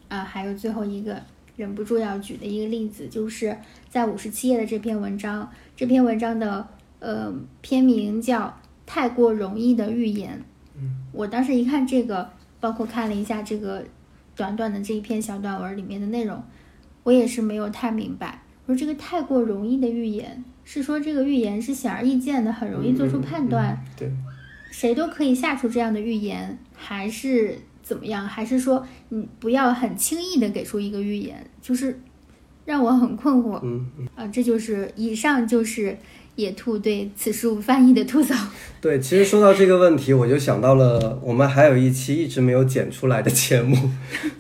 [0.10, 1.22] 啊，还有最后一个
[1.56, 3.56] 忍不住要举的一个例子，就是
[3.90, 6.68] 在五十七页的这篇文章，这篇文章的
[7.00, 8.42] 呃篇名叫
[8.86, 10.38] 《太过容易的预言》。
[10.78, 13.84] 嗯，我当时一看这个，包括看了一下这个
[14.36, 16.44] 短短的这一篇小短文里面的内容，
[17.04, 18.42] 我也是没有太明白。
[18.66, 24.12] 我说这个太过容易的预言，是说这个预言是显而易见的，很容易做出判断，嗯对，
[24.72, 28.28] 谁都可以下出这样的预言，还是怎么样？
[28.28, 31.48] 还是说你不要很轻易的给出一个预言？
[31.62, 32.02] 就是
[32.66, 34.28] 让我很困惑嗯嗯啊！
[34.28, 35.96] 这就是以上就是
[36.36, 38.36] 野兔对此书翻译的吐槽。
[38.82, 39.00] 对。
[39.00, 43.76] 其实说到这个问题，我就想到了我们还有一期一直没有剪出来的节目，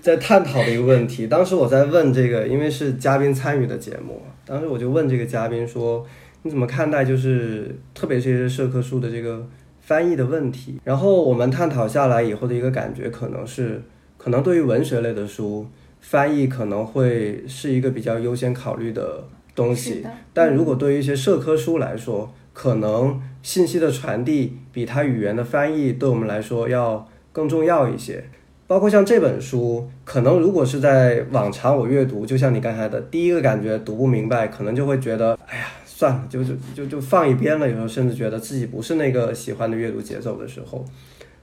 [0.01, 1.27] 在探讨的一个问题。
[1.27, 6.05] 当时我在问这个，因为是嘉宾参与的节目，当时我就问这个嘉宾说
[6.43, 9.47] ：“你怎么看待就是特别是这些社科书的这个
[9.81, 13.81] 翻译的问题？”然后我们探讨下来以后的一个感觉，可能是
[14.17, 15.65] 可能对于文学类的书，
[16.01, 20.05] 翻译可能会是一个比较优先考虑的东西。
[20.33, 28.23] 但如果对于一些社科书来说，可能信息的传递比它语言的翻译对我们来说要更重要一些。
[28.67, 37.67] 包括像这本书，可能如果是在往常我阅读，就像你刚才的第一个感觉读不明白，可能就会觉得，哎呀，算了，就就就就放一边了。
[37.69, 40.83] 有时候甚至觉得自己不是那个喜欢的阅读节奏的时候。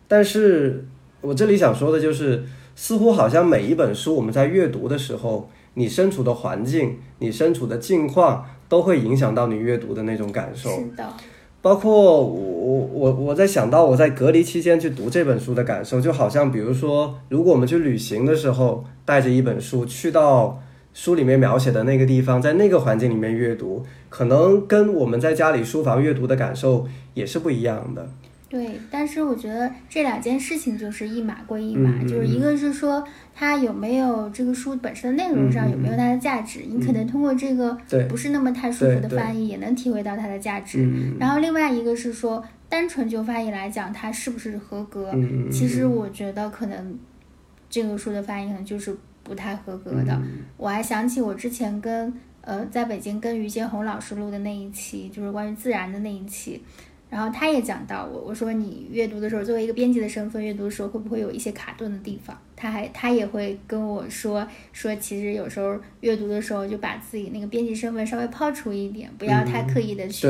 [0.09, 0.85] 但是
[1.21, 2.43] 我这里想说的就是，
[2.75, 10.71] 似乎好像每一本书我们在阅读的时候，你身处的环境、你身处的境况，都会影响到你阅读的那种感受。
[10.71, 11.13] 是的，
[11.61, 20.61] 包括我我我我在想到我在隔离期间去读这本书的感受，就好像比如说，如果我们去旅行的时候，带着一本书去到
[20.93, 28.09] 书里面描写的那个地方，在那个环境里面阅读，可能跟我们在家里书房阅读的感受也是不一样的。
[28.53, 28.79] 对。
[28.91, 33.03] 但是我觉得这两件事情就是一码归一码，就是一个是说
[33.35, 37.75] 它有没有这个书本身的内容上有没有它的价值，你可能通过这个
[38.11, 40.85] 不是那么太舒服的翻译，也能体会到它的价值。
[40.85, 45.15] 嗯然后另外一个是说，单纯就翻译来讲，它是不是合格？
[45.51, 46.99] 其实我觉得可能
[47.71, 50.13] 这个书的翻译可能就是不太合格的。
[50.23, 52.13] 嗯我还想起我之前跟
[52.43, 56.63] 呃在北京跟于建红老师录的那一期，就是关于自然的那一期。
[57.13, 62.35] 然后他也讲到我，我说你阅读的时候，作为一个编辑的身份，阅读的时候会不会有一些卡顿的地方？
[62.57, 70.27] 他还他也会跟我说说，其实有时候阅读的时候就把自己那个编辑身份稍微抛出一点，不要太刻意的去、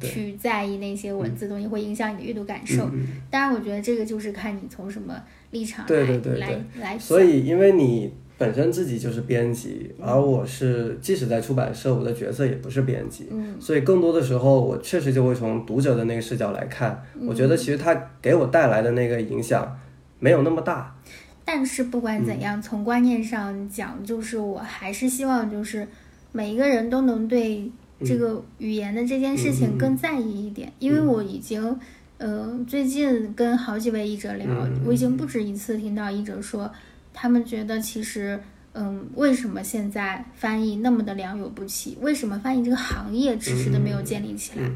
[0.00, 2.82] 去在意那些文字东西，会影响你的阅读感受。
[2.92, 5.14] 嗯当然，我觉得这个就是看你从什么
[5.52, 13.54] 立场来对对对对来来所以因为你本身自己就是编辑，而我是即使在出版社，我的角色也不是编辑，嗯。
[13.60, 19.78] 所以更多的时候，我确实就会从读者的那个视角来看，我觉得其实它给我带来的那个影响
[20.18, 20.96] 没有那么大。
[21.44, 25.86] 但是不管嗯怎样，从观念上讲，就是我还是希望，就是
[26.32, 27.70] 每一个人都能对
[28.04, 31.78] 这个语言的这件事嗯情更在意一点，因为我已经，
[32.18, 34.80] 呃，最近跟好几位译者聊，嗯。
[34.86, 36.68] 我已经不止一次听到译者说，
[37.14, 38.38] 他们觉得其实。
[38.76, 41.96] 嗯，为什么现在翻译那么的良莠不齐？
[42.00, 44.66] 为什么翻译这个行业迟迟的没有建立起来？
[44.66, 44.74] 嗯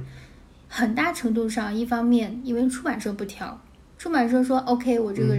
[0.68, 3.60] 很大程度上，一方面因为出版社不挑，
[3.98, 5.36] 出版社说 OK，我这个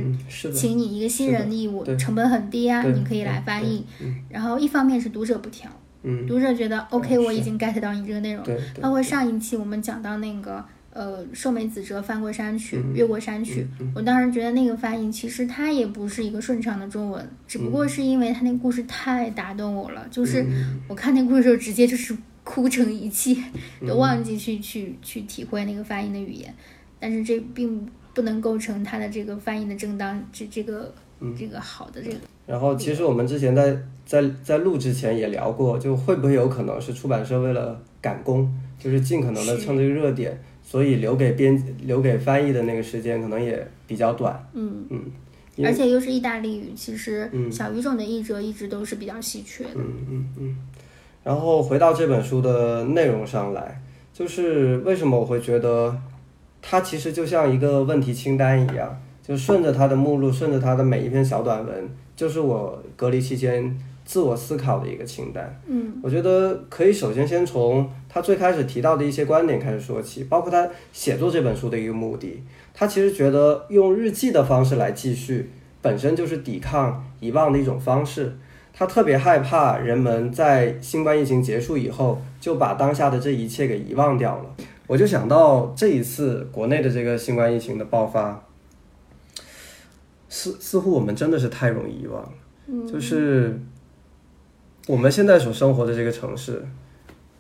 [0.54, 3.86] 请你一个新人的义务，成本很低啊，你可以来翻译。
[4.02, 5.72] 嗯然后一方面是读者不挑，
[6.04, 8.46] 嗯，读者觉得 OK，我已经 get 到你这个内容。
[8.82, 10.66] 包括上一期我们讲到那个
[11.00, 23.42] 呃寿美子哲翻过山去，嗯越过山去，我当时觉得那个翻译其实它也不是一个顺畅的中文，只不过是因为它那故事太打动我了，就是嗯我看那故事的时候直接就是哭成一气，
[23.88, 26.54] 都忘记去去去体会那个翻译的语言，
[27.00, 30.94] 但是这并不能构成它的这个翻译的正当这这个
[31.38, 32.18] 这个好的这个。
[32.46, 40.36] 然后其实我们之前在在在录之前也聊过，就会不会有可能是出版社为了赶工，就是尽可能的是蹭这个热点，
[40.70, 44.48] 所以留给编留给翻译的那个时间可能也比较短。
[44.54, 44.86] 嗯。
[44.92, 45.02] 嗯，
[45.66, 49.72] 而且又是意大利语，其实嗯小语种的译者一直都是比较稀缺的。
[49.78, 50.58] 嗯嗯嗯。
[51.24, 53.82] 然后回到这本书的内容上来，
[54.14, 56.00] 就是为什么我会觉得
[56.62, 65.60] 它其实就像一个问题清单一样，就顺着它的目录，顺着它的每一篇小短文，就是我隔离期间自我思考的一个清单。
[65.68, 72.44] 嗯我觉得可以首先先从他最开始提到的一些观点开始说起，包括他写作这本书的一个目的。
[72.74, 75.52] 他其实觉得用日记的方式来记叙，
[75.82, 78.36] 本身就是抵抗遗忘的一种方式。
[78.74, 84.56] 他特别害怕人们在新冠疫情结束以后就把当下的这一切给遗忘掉了。
[84.88, 88.44] 我就想到这一次国内的这个新冠疫情的爆发，
[90.30, 92.32] 似似乎我们真的是太容易遗忘
[92.88, 93.60] 就是
[94.88, 96.66] 我们现在所生活的这个城市，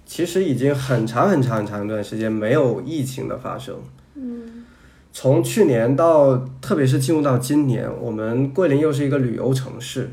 [0.10, 3.76] 其实已经很长很长很长一段时间没有疫情的发生。
[4.16, 4.66] 嗯
[5.14, 10.10] 从去年到，特别是进入到今年，我们桂林又是一个旅游城市。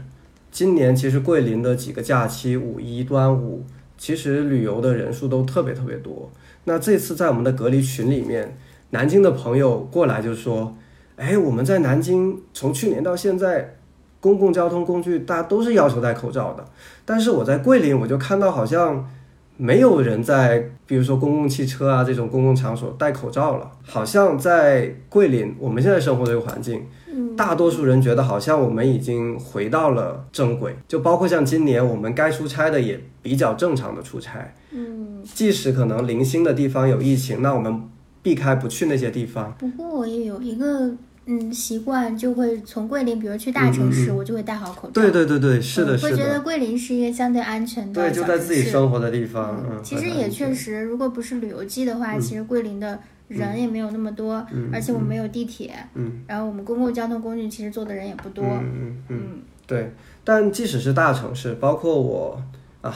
[0.51, 3.65] 今年其实桂林的几个假期，五一、端午，
[3.97, 6.31] 其实旅游的人数都特别特别多。
[6.65, 8.59] 那这次在我们的隔离群里面，
[8.91, 10.77] 南京的朋友过来就说
[11.17, 13.77] ：“哎，我们在南京从去年到现在，
[14.21, 16.67] 公共交通工具大家都是要求戴口罩的，
[17.07, 19.09] 但是我在桂林我就看到好像
[19.57, 23.71] 没有人在，比如说公共汽车啊这种公共场所戴口罩了。
[23.83, 26.83] 好像在桂林，我们现在生活的这个环境，
[27.13, 35.23] 嗯大多数人觉得好像我们已经回到了正轨，就包括像今年我们该出差的也比较正常的出差，嗯。
[35.35, 37.83] 即使可能零星的地方有疫情，那我们
[38.23, 39.53] 避开不去那些地方。
[39.59, 40.93] 不过我也有一个
[41.27, 44.93] 嗯习惯，就会从桂林，比如去大城市，我就会戴好口罩。
[44.93, 52.99] 对对对对，是的，嗯是的，会觉得桂林是一个相对安全的对，就在自己生活的地方，嗯，其实也确实，如果不是旅游季的话，其实桂林的
[53.29, 58.97] 人也没有那么多，而且我们没有地铁，嗯，然后我们公共交通工具其实坐的人也不多，嗯。
[59.09, 59.23] 嗯。
[59.67, 62.41] 对，但即使是大城市，包括我
[62.83, 62.95] 啊，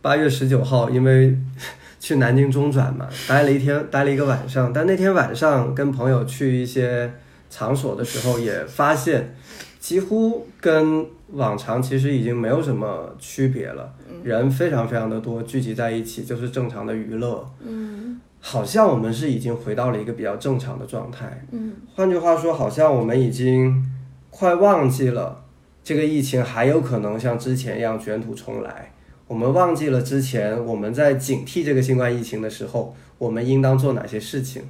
[0.00, 1.36] 八月十九号因为
[1.98, 4.72] 去南京中转嘛，待了一天，待了一个晚上。
[4.72, 7.10] 但那天晚上跟朋友去一些
[7.54, 9.32] 场所的时候，也发现
[9.78, 13.94] 几乎跟往常其实已经没有什么区别了。
[14.24, 21.46] 人非常非常的多，聚集在一起就是正常的娱乐，嗯好像我们是已经回到了一个比较正常的状态。
[21.52, 23.86] 嗯换句话说，好像我们已经
[24.30, 25.44] 快忘记了
[25.84, 28.90] 这个疫情还有可能像之前一样卷土重来。
[29.28, 34.62] 我们忘记了之前我们在警惕这个新冠疫情的时候，我们应当做哪些事情，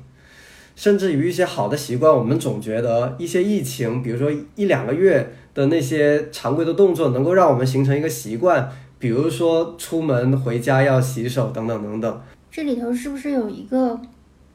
[0.76, 12.22] 甚至于一些好的习惯，我们总觉得一些疫情，比如说一两个月的那些常规的动作，能够让我们形成一个习惯，比如说出门回家要洗手等等等等。
[12.50, 14.00] 这里头是不是有一个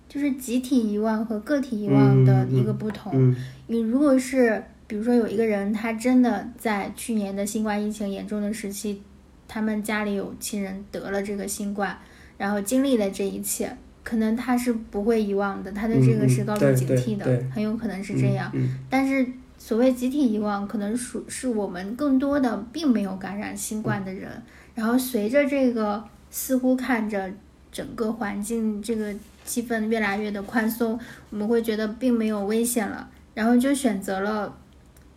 [0.07, 3.11] 就是集体遗忘和个体遗忘的一个不同？
[3.13, 3.35] 嗯
[3.67, 8.99] 你如果是比如说有一个人，他真的在去年的新冠疫情严重的时期，
[9.47, 11.95] 他们家里有亲人得了这个新冠，
[12.37, 18.49] 然后经历了这一切，可能他是不会遗忘的，他对这个是高度警惕的，很有可能是这样。
[18.53, 18.79] 嗯。
[18.89, 19.25] 但是
[19.57, 24.29] 所谓集体遗忘，可能属是我们更多的并没有感染新冠的人，
[24.73, 27.31] 然后随着这个似乎看着
[27.71, 29.13] 整个环境这个
[29.45, 34.57] 气氛越来越的宽松，我们会觉得并没有危险了，然后就选择了，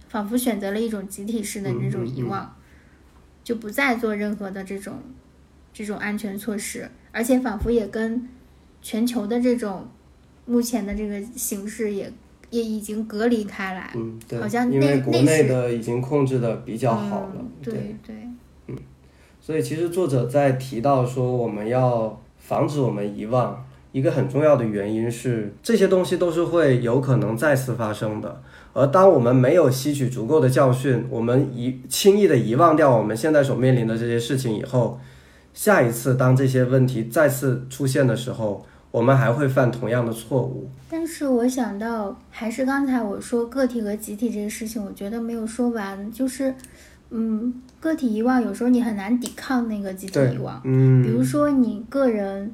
[0.09, 2.55] 仿佛选择了一种集体式的这种遗忘，
[3.45, 4.99] 就不再做任何的这种
[5.73, 8.29] 这种安全措施，而且仿佛也跟
[8.83, 9.87] 全球的这种
[10.45, 12.13] 目前的这个形势也
[12.51, 13.93] 也已经隔离开来。
[13.95, 18.77] 嗯，对，好像因为国内的已经控制的比较好了，嗯、对对，
[19.41, 28.43] 所以其实作者在提到说我们要防止我们遗忘，一个很重要的原因是这些东西都是会有可能再次发生的。
[28.75, 34.99] 而当我们没有吸取足够的教训，我们遗轻易的遗忘掉我们现在所面临的这些事情以后，
[35.53, 40.69] 下一次当这些问题再次出现的时候，我们还会犯同样的错误。
[40.89, 46.55] 但是我想到，还是刚才我说个体和集体这个事情，我觉得没有说完，就是
[47.11, 50.61] 嗯，个体遗忘有时候你很难抵抗那个集体遗忘。
[50.65, 52.53] 嗯，比如说你个人，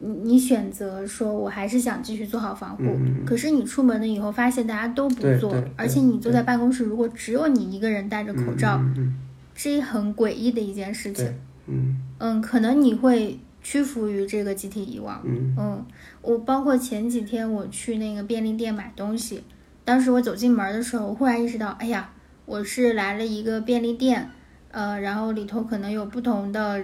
[0.00, 2.84] 你你选择说我还是想继续做好防护，
[3.24, 9.16] 可是你出门了以后发现大家都不做而且你坐在办公室，如果只有你一个人戴着口罩，嗯嗯
[9.54, 11.26] 是一很诡异的一件事情。
[11.66, 15.20] 嗯嗯，可能你会屈服于这个集体遗忘。
[15.24, 15.54] 嗯。
[15.58, 15.86] 嗯，
[16.22, 19.42] 我包括前几天我去那个便利店买东西，
[19.84, 22.10] 当时我走进门的时候，我忽然意识到，哎呀，
[22.46, 24.30] 我是来了一个便利店，
[24.70, 26.82] 呃，然后里头可能有不同的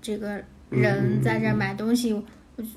[0.00, 0.36] 这个
[0.70, 2.22] 嗯人在这儿买东西，我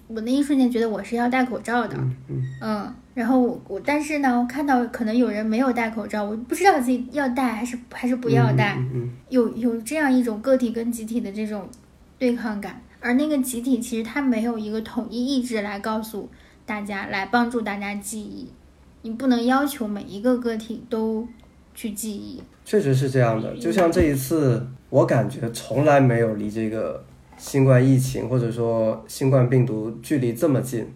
[0.07, 2.43] 我那一瞬间觉得我是要戴口罩的，嗯嗯。
[2.61, 9.09] 嗯，然后我我但是呢，我看到可能有人没有戴口罩，我不知道自己要戴还是还是不要戴，嗯嗯。
[9.29, 11.67] 有有这样一种个体跟集体的这种
[12.17, 16.29] 对抗感，而那个集体其实它没有一个统一意志来告诉
[16.65, 18.47] 大家，来帮助大家记忆。
[19.01, 21.27] 你不能要求每一个个体都
[21.75, 22.41] 去记忆。
[22.63, 23.53] 确实是这样的。
[23.57, 27.03] 就像这一次，我感觉从来没有离这个
[27.37, 30.87] 新冠疫情或者说新冠病毒距离这么近。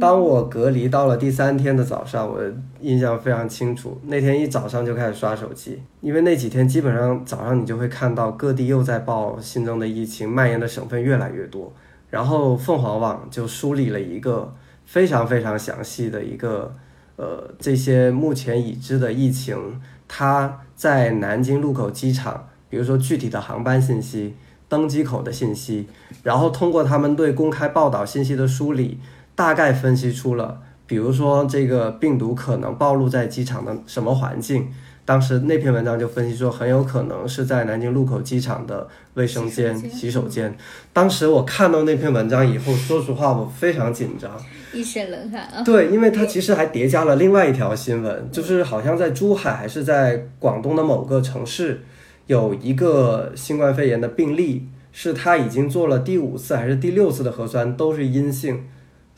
[0.00, 2.40] 当我隔离到了第三天的早上，我
[2.80, 3.98] 印象非常清楚。
[4.06, 11.72] 那天一早上就开始刷手机，因为那几天基本上早上你就会看到各地又在报新增的疫情，蔓延的省份越来越多。
[12.10, 14.54] 然后凤凰网就梳理了一个
[14.84, 16.74] 非常非常详细的一个
[17.16, 24.34] 呃这些目前已知的疫情，它在南京禄口机场，比如说具体的航班信息、
[24.68, 25.86] 登机口的信息，
[26.22, 28.98] 然后通过他们对公开报道信息的梳理，
[29.38, 34.66] 大概分析出了，比如说这个病毒可能暴露在机场的什么环境。
[35.04, 40.52] 当时那篇文章就分析说，很有可能是在南京禄口机场的卫生间、洗手间。
[40.92, 44.28] 当时我看到那篇文章以后，说实话，我非常紧张。
[44.72, 45.62] 一身冷汗啊！
[45.62, 51.82] 对，因为它其实还叠加了另外一条新闻，就是好像在珠海还是在广东的某个城市，
[52.26, 58.64] 有一个新冠肺炎的病例，是他已经做了第五次还是第六次的核酸都是阴性，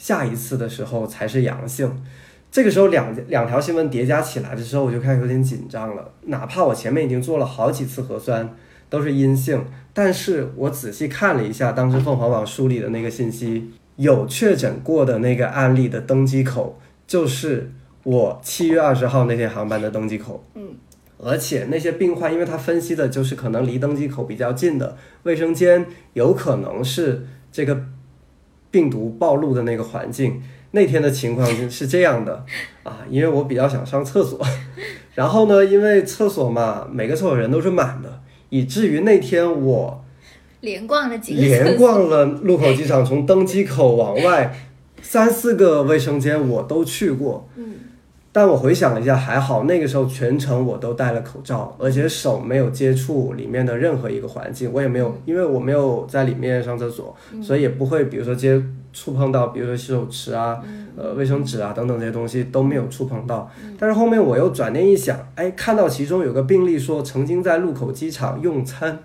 [0.00, 2.02] 下一次的时候才是阳性。
[2.50, 6.10] 这个时候两两条新闻叠加起来的时候，我就开始有点紧张了。
[6.22, 8.56] 哪怕我前面已经做了好几次核酸
[8.88, 17.70] 都是阴性，但是我仔细看了一下当时凤凰网梳理的那个信息，有确诊过的那个案例的登机口，就是
[18.02, 20.42] 我七月二十号那天航班的登机口。
[20.54, 20.70] 嗯，
[21.18, 27.84] 而且那些病患，因为他分析的就是可能离登机口比较近的卫生间，有可能是这个
[28.70, 30.42] 病毒暴露的那个环境。
[30.72, 32.44] 那天的情况是这样的
[32.84, 34.38] 啊，因为我比较想上厕所，
[35.16, 40.04] 然后呢，因为厕所嘛，每个厕所人都是满的，以至于那天我
[40.60, 44.56] 连逛了几个连逛了禄口机场， 从登机口往外
[45.02, 47.48] 三四个卫生间我都去过。
[47.56, 47.74] 嗯，
[48.32, 58.62] 但我回想了一下，还好那个时候全程我都戴了口罩，而且手没有接触里面的任何一个环境，我也没有，因为我没有在里面上厕所，所以也不会，比如说接
[58.92, 60.60] 触碰到，比如说洗手池啊、
[60.96, 63.50] 呃卫生纸啊等等这些东西都没有触碰到。
[63.78, 69.00] 但是后面我又转念一想，哎，看到其中有个病例说曾经在禄口机场用餐。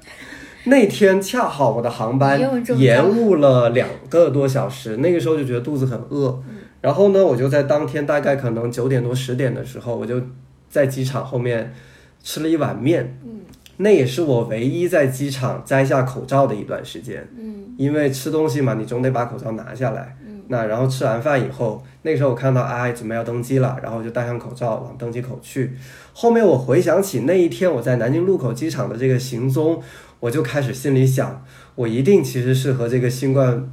[0.67, 2.41] 那天恰好我的航班
[2.75, 6.41] 延误了两个多小时，那个时候就觉得肚子很饿，
[6.85, 10.21] 然后呢，我就在当天大概可能九点多十点的时候，我就
[10.69, 11.73] 在机场后面
[12.21, 13.39] 吃了一碗面，嗯
[13.77, 20.15] 那也是我唯一在机场摘下口罩的一段时间，嗯因为吃东西嘛，你总得把口罩拿下来。
[20.27, 25.71] 嗯那然后吃完饭以后，那个时候我看到哎准备要登机了，然后我就戴上口罩往登机口去。
[26.13, 29.81] 后面我回想起那一天我在南京禄口机场的这个行踪，
[30.19, 33.67] 我就开始心里想，我一定其实是和这个新冠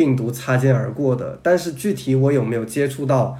[0.00, 3.36] 病毒擦肩而过的，但是具体我有没有接触到，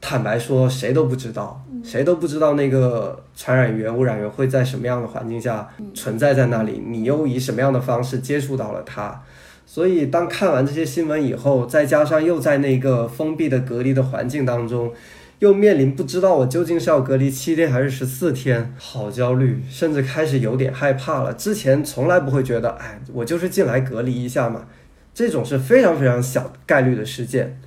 [0.00, 9.22] 坦白说谁都不知道，谁都不知道那个传染源、污染源会在什么样的环境下存在在那里，你又以什么样的方式接触到了它。
[9.66, 14.90] 所以，当看完这些新闻以后，再加上又在那个封闭的隔离的环境当中，
[15.40, 21.34] 又面临不知道我究竟是要隔离七天还是十四天，好焦虑，甚至开始有点害怕了。
[21.34, 24.66] 之前从来不会觉得，哎，我就是进来隔离一下嘛，
[25.14, 27.60] 这种是非常非常小概率的事件。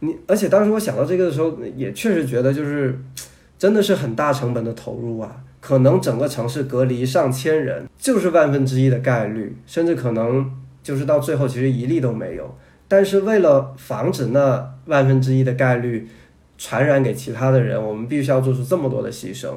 [0.00, 2.98] 你而且当时我想到这个的时候，也确实觉得就是
[3.58, 10.50] 真的是很大成本的投入啊，可能整个城市隔离上千人，就是万分之一的概率，甚至可能
[10.82, 12.56] 就是到最后其实一例都没有。
[12.88, 16.08] 但是为了防止那万分之一的概率
[16.56, 19.50] 传染给其他的人，我们必须要做出这么多的牺牲。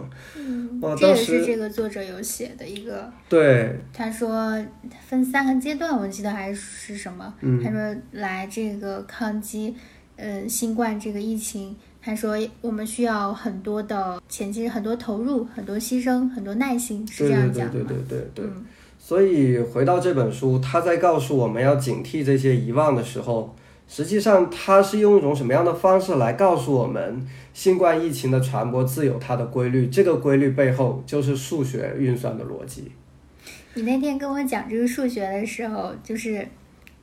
[0.84, 4.54] 哇，这也是这个作者有写的一个，对，他说
[5.08, 7.34] 分三个阶段，我记得还是什么？
[7.42, 9.76] 嗯他说来这个抗击
[10.18, 17.86] 呃新冠这个疫情，他说我们需要很多的前期、很多投入、很多牺牲、很多耐心，是这样对对讲的吗？
[17.88, 18.46] 对对对对。
[18.46, 18.66] 嗯
[19.06, 23.54] 所以回到这本书，他在告诉我们要警惕这些遗忘的时候，
[23.88, 32.92] 实际上它是用一种什么样的方式来告诉我们，新冠疫情的传播自有它的规律，这个规律背后就是数学运算的逻辑。
[33.76, 36.48] 你那天跟我讲这个数学的时候，就是，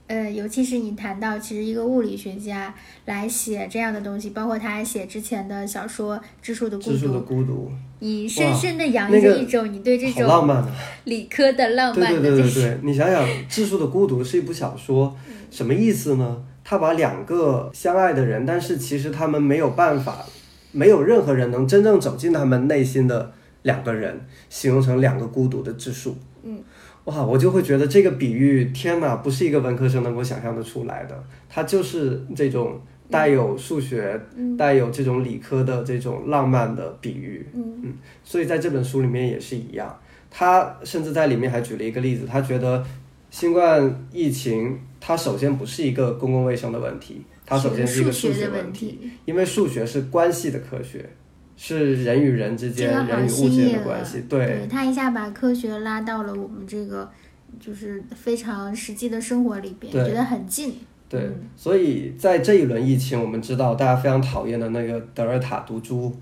[0.07, 2.75] 呃，尤其是你谈到其实一个物理学家
[3.05, 10.73] 来写这样的东西，包括他写之前的小说《质数的孤质数的》，孤独，你深深的洋溢着一种你对这种浪漫的！
[11.05, 15.17] 理科的浪对对漫的这种，对对对，你想想，《质数的孤独》是一部小说，
[15.51, 16.45] 什么意思呢？
[16.71, 20.25] 他把两个相爱的人，但是其实他们没有办法，
[20.71, 26.17] 没有任何人能真正走进他们内心的两个人，形容成两个孤独的质数。
[26.45, 26.63] 嗯，
[27.07, 37.45] 哇，我就会觉得这个比喻，天哪，不是一个文科生能够想象得出来的，它就是这种带有数学、嗯带有这种理科的这种浪漫的比喻。
[37.53, 39.99] 嗯所以在这本书里面也是一样，
[40.31, 42.87] 他甚至在里面还举了一个例子，他觉得
[43.29, 51.09] 新冠疫情它首先不是一个公共卫生的问题，它首先是一个数数学问问题，因为数学是关系的科学，
[51.57, 54.23] 是人与人之间、人与物之间的关系。
[54.29, 57.11] 对，他一下把科学拉到了我们这个
[57.59, 60.75] 就是非常实际的生活里边，觉得很近。
[61.09, 66.15] 对嗯，所以在这一轮疫情，我们知道大家非常讨厌的那个德尔塔毒株，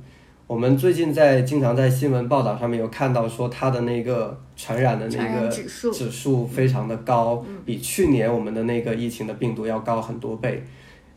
[0.49, 10.65] 我们最近在经常在新闻报道上面有看到说它的那个传染的那个指数指数非常的高，比去年我们的那个疫情的病毒要高很多倍。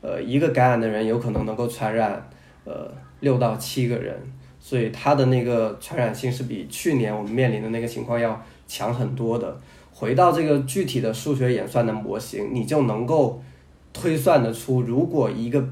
[0.01, 2.29] 呃，一个感染的人有可能能够传染
[2.65, 4.13] 呃六到七个人，
[4.59, 9.57] 所以它的那个传染性是比去年我们面临的那个情况要强很多的。
[9.93, 13.41] 回到这个具体的数学演算的模型，你就能够
[13.93, 15.63] 推算得出，如果一个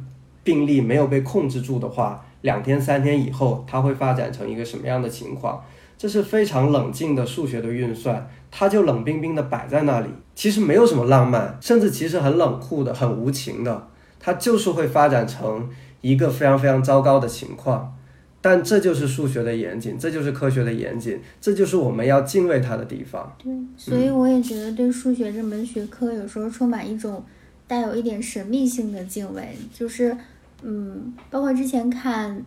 [0.45, 5.63] 病例没有被控制住的话，两天三天以后它会发展成一个什么样的情况？
[5.97, 13.87] 这是非常冷静的数学的运算，它就冷冰冰的摆在那里，其实没有什么浪漫，甚至其实很冷酷的、很无情的，
[14.17, 15.69] 它就是会发展成
[15.99, 17.93] 一个非常非常糟糕的情况。
[18.41, 23.35] 但这就是数学的严谨，这就是科学的严谨，这就是我们要敬畏它的地方。
[23.37, 27.21] 对，所以我也觉得对数学这门学科有时候充满一种
[27.67, 30.15] 带有一点神秘性的敬畏，就是
[30.63, 32.43] 嗯，包括之前看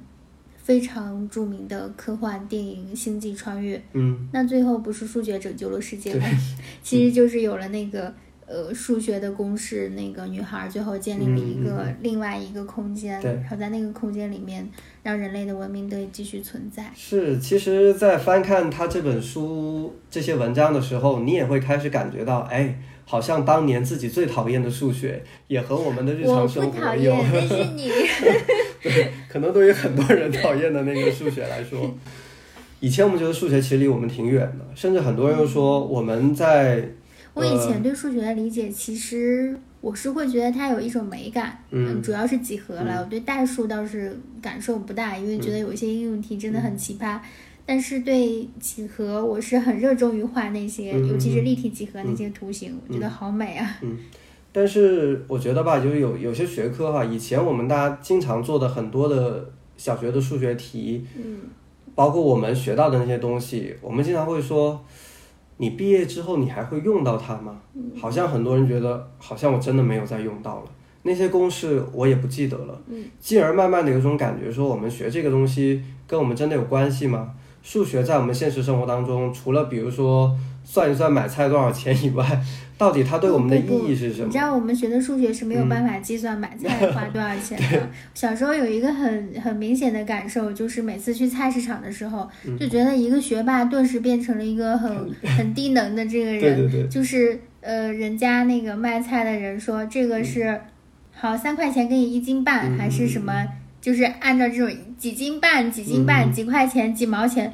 [0.56, 6.26] 非常著名的科幻电影《星际穿越》，嗯，那最后不是数学拯救了世界吗？
[6.82, 8.14] 其实就是有了那个
[8.46, 14.68] 呃数学的公式，那个女孩最后建立了一个另外一个空间，对然后在那个空间里面
[15.02, 16.92] 让人类的文明得以继续存在。
[16.94, 22.78] 是，其实，在翻看他这本书这些文章的时候，你也会开始感觉到，哎，
[23.12, 27.90] 好像当年自己最讨厌的数学，也和我们的日常生不讨活有厌，，那是你。
[29.28, 31.94] 可能对于很多人讨厌的那个数学来说，
[32.80, 36.88] 以前我们觉得数学其实离我们挺远的，甚至很多人又说我们在，
[37.34, 43.02] 我以前对数学的理解，其实我是会觉得它有一种美感，嗯主要是几何了。
[43.02, 47.18] 我对代数倒是感受不大，因为觉得有一些应用题真的很奇葩。
[47.64, 53.78] 但是对几何，我是很热衷于画那些，嗯尤其是立体几何那些图形，我觉得好美啊。
[53.82, 53.98] 嗯
[54.54, 61.38] 但是我觉得吧，就是有有些学科哈，以前我们大家经常做的很多的小学的数学题，嗯，
[61.94, 64.84] 包括我们学到的那些东西，我们经常会说，
[65.56, 67.62] 你毕业之后你还会用到它吗？
[67.98, 70.70] 好像很多人觉得，好像我真的没有再用到了。
[71.04, 77.32] 那些公式我也不记得了，嗯，进而慢慢的有种感觉，说我们学这个东西跟我们真的有关系吗？
[77.62, 82.42] 数学在我们现实生活当中，除了比如说算一算买菜多少钱以外，
[82.76, 84.38] 到底它对我们的意义是什么你知？
[84.38, 87.88] 道我们学的数学是没有办法计算买菜花多少钱的。
[88.14, 96.40] 小时候有一个很很明显的感受，就是每次去菜市场的时候，嗯就觉得一个学霸顿时变成了一个很 很低能的这个人。
[96.40, 100.60] 对对对就是呃，人家那个卖菜的人说这个是
[101.12, 103.32] 好三块钱给你一斤半，嗯还是什么？
[103.83, 107.53] 就是按照这种几斤半、几斤半、嗯几块钱、几毛钱，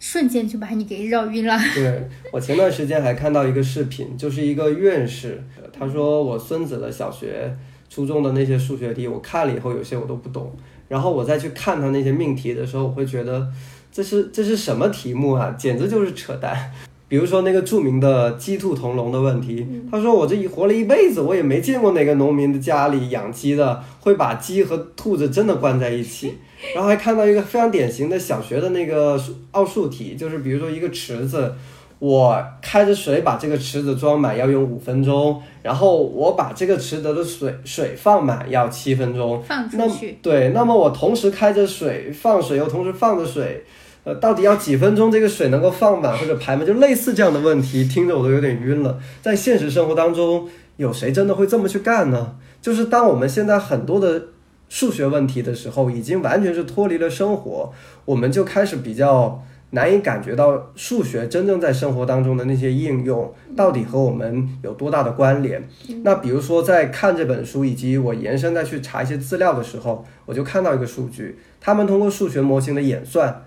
[0.00, 1.56] 瞬间就把你给绕晕了。
[1.74, 7.54] 对我前段时间还看到一个视频，就是一个院士，呃他说我孙子的小学、
[7.90, 10.50] 初中的那些数学题，我看了以后有些我都不懂，
[10.88, 13.46] 然后我再去看他那些命题的时候，我会觉得
[13.92, 16.72] 这是这是什么题目啊，简直就是扯淡。
[17.08, 26.34] 比如说那个著名的鸡兔同笼的问题，他说我这一活了一辈子，我也没见过哪个农民的家里养鸡的会把鸡和兔子真的关在一起。
[26.74, 29.20] 然后还看到一个非常典型的小学的那个
[29.52, 31.52] 奥数题，就是比如说一个池子，
[31.98, 39.40] 我开着水把这个池子装满要用五分钟，然后我把这个池子的水水放满要七分钟。
[39.42, 40.18] 放出那去。
[40.22, 43.62] 对，那么我同时开着水放水，又同时放着水，
[44.06, 46.64] 呃，到底要几分钟这个水能够放满或者排满？
[46.64, 49.00] 就类似这样的问题，听着我都有点晕了。
[49.20, 52.36] 在现实生活当中，有谁真的会这么去干呢？
[52.62, 54.26] 就是当我们现在很多的
[54.68, 57.72] 数学问题的时候，已经完全是脱离了生活，
[58.04, 65.68] 我们就开始比较难以感觉到数学真正在生活当中的那些应用到底和我们有多大的关联。
[66.04, 73.42] 那比如说在看这本书以及我延伸再去查一些资料的时候，我就看到一个数据，他们通过数学模型的演算，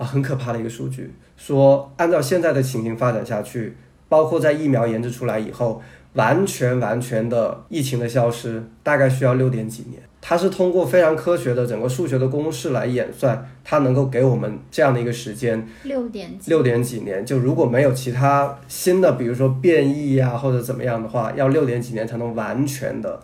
[0.00, 3.76] 啊，很可怕的一个数据，说按照现在的情形发展下去，
[4.08, 5.82] 包括在疫苗研制出来以后，
[6.14, 10.00] 完全完全的疫情的消失，大概需要六点几年。
[10.22, 16.30] 它是通过非常科学的整个数学的公式来演算，它能够给我们这样的一个时间，六点。
[16.46, 17.24] 六点几年。
[17.26, 23.20] 就如果没有其他新的，比如说变异呀、或者怎么样的话，要六点几年才能完全的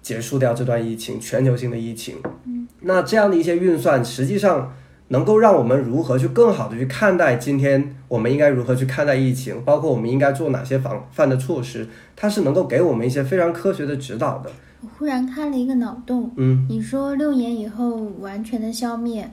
[0.00, 2.16] 结束掉这段疫情，全球性的疫情。
[2.46, 4.74] 嗯，那这样的一些运算，实际上
[5.12, 14.50] 能够让我们如何去更好的去看待今天我们应该如何去看待疫情，包括我们应该做哪些防范的措施，它是能够给我们一些非常科学的指导的。
[14.80, 19.30] 我忽然开了一个脑洞，嗯，你说六年以后完全的消灭，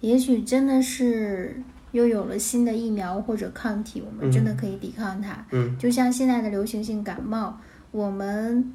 [0.00, 1.60] 也许真的是
[1.90, 5.44] 又有了新的疫苗或者抗体，我们真的可以抵抗它。
[5.50, 7.58] 嗯，就像现在的流行性感冒，
[7.90, 8.72] 我们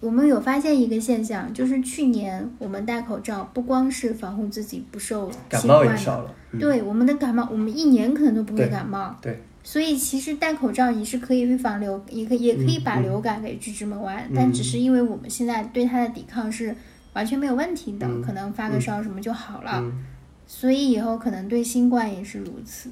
[0.00, 6.34] 我们有发现一个现象，就是去年我们戴口罩，不光是防护自己不受感冒也少了。
[6.52, 9.14] 嗯、对我们的感冒，我们一年可能都不会感冒。
[9.20, 14.24] 对所以其实戴口罩也是可以预防流，也可也可以把流感给拒之门外。
[14.30, 16.74] 嗯但只是因为我们现在对它的抵抗是
[17.12, 19.72] 完全没有问题的，嗯可能发个烧什么就好了。
[19.76, 20.04] 嗯
[20.46, 22.90] 所以以后可能对新冠也是如此。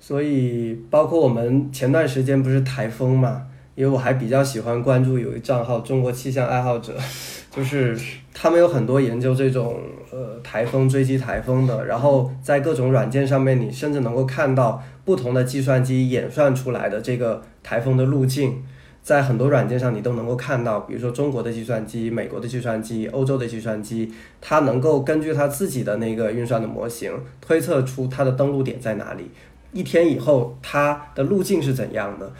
[0.00, 3.46] 所以，包括我们前段时间不是台风嘛，
[3.76, 6.92] 因为我还比较喜欢关注有一账号“中国气象爱好者”，
[7.54, 7.96] 就是
[8.34, 9.78] 他们有很多研究这种
[10.10, 18.64] 呃台风追击台风的，然后在各种软件上面，你甚至能够看到不同的计算机演算出来的这个台风的路径。
[19.02, 29.30] 在很多软件上，你都能够看到，比如说中国的计算机、美国的计算机、欧洲的计算机，它能够根据它自己的那个运算的模型，推测出它的登陆点在哪里，
[29.70, 32.32] 一天以后它的路径是怎样的，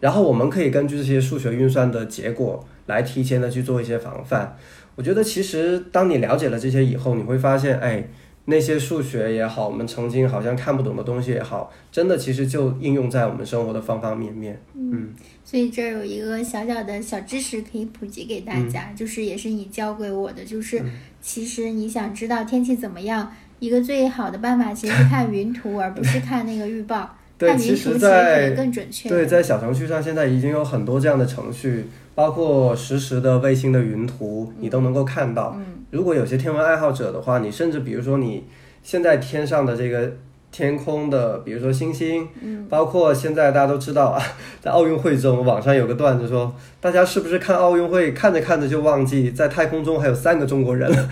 [0.00, 4.56] 然后我们可以根据这些数学运算的结果来提前的去做一些防范。
[4.96, 8.06] 我觉得其实当你了解了这些以后，你会发现，哎，
[8.46, 14.60] 那些数学也好，我们曾经好像看不懂的东西也好，真的其实就应用在我们生活的方方面面。
[14.74, 20.82] 嗯所以这儿有一个小小的小知识可以普及给大家，就是也是你教给我的，就是
[21.20, 27.16] 其实你想知道天气怎么样，一个最好的办法其实是看云图，而不是看那个预报。
[27.40, 29.08] 对其实在更准确。
[29.08, 35.56] 对，在小程序上现在已经有很多这样的程序，包括实时的卫星的云图，你都能够看到。
[35.56, 38.44] 嗯如果有些天文爱好者的话，你甚至比如说你
[38.80, 40.08] 现在天上的这个
[40.52, 44.22] 天空的，比如说星星，嗯，包括现在大家都知道啊，
[44.62, 51.08] 在奥运会中，网上有个段子说，大家是不是看奥运会看着看着就忘记在太空中还有三个中国人了？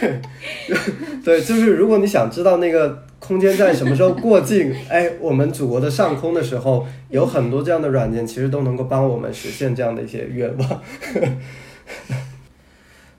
[0.00, 0.20] 对，
[1.24, 10.82] 对，就是如果你想知道那个空间站什么时候过境，哎，我们祖国的上空的时候，有很多这样的软件，其实都能够帮我们实现这样的一些愿望。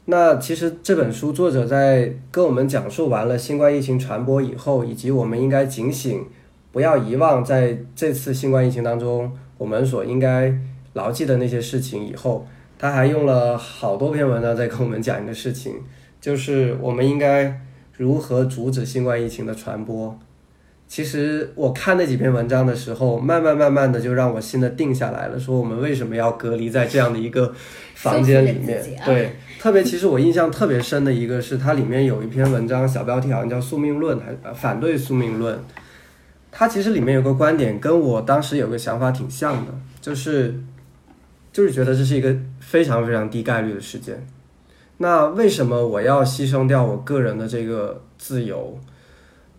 [0.05, 6.25] 那其实这本书作者在跟我们讲述完了新冠疫情传播以后，以及我们应该警醒，
[6.73, 10.53] 不要遗忘在这次新冠疫情当中我们所应该
[10.91, 12.45] 牢记的那些事情以后，
[12.77, 15.75] 他还用了好多篇文章在跟我们讲一个事情，
[16.23, 17.59] 就是我们应该
[17.97, 20.17] 如何阻止新冠疫情的传播。
[20.87, 27.53] 其实我看那几篇文章的时候，慢慢慢慢的就让我心的定下来了，说我们为什么要隔离在这样的一个
[27.95, 35.59] 房间里面对，特别其实我印象特别深的一个是它里面有一篇文章，小标题好像叫“宿命论”还呃反对宿命论。
[36.53, 40.57] 它其实里面有个观点跟我当时有个想法挺像的，就是
[41.51, 44.25] 就是觉得这是一个非常非常低概率的事件。
[44.97, 48.79] 那为什么我要牺牲掉我个人的这个自由，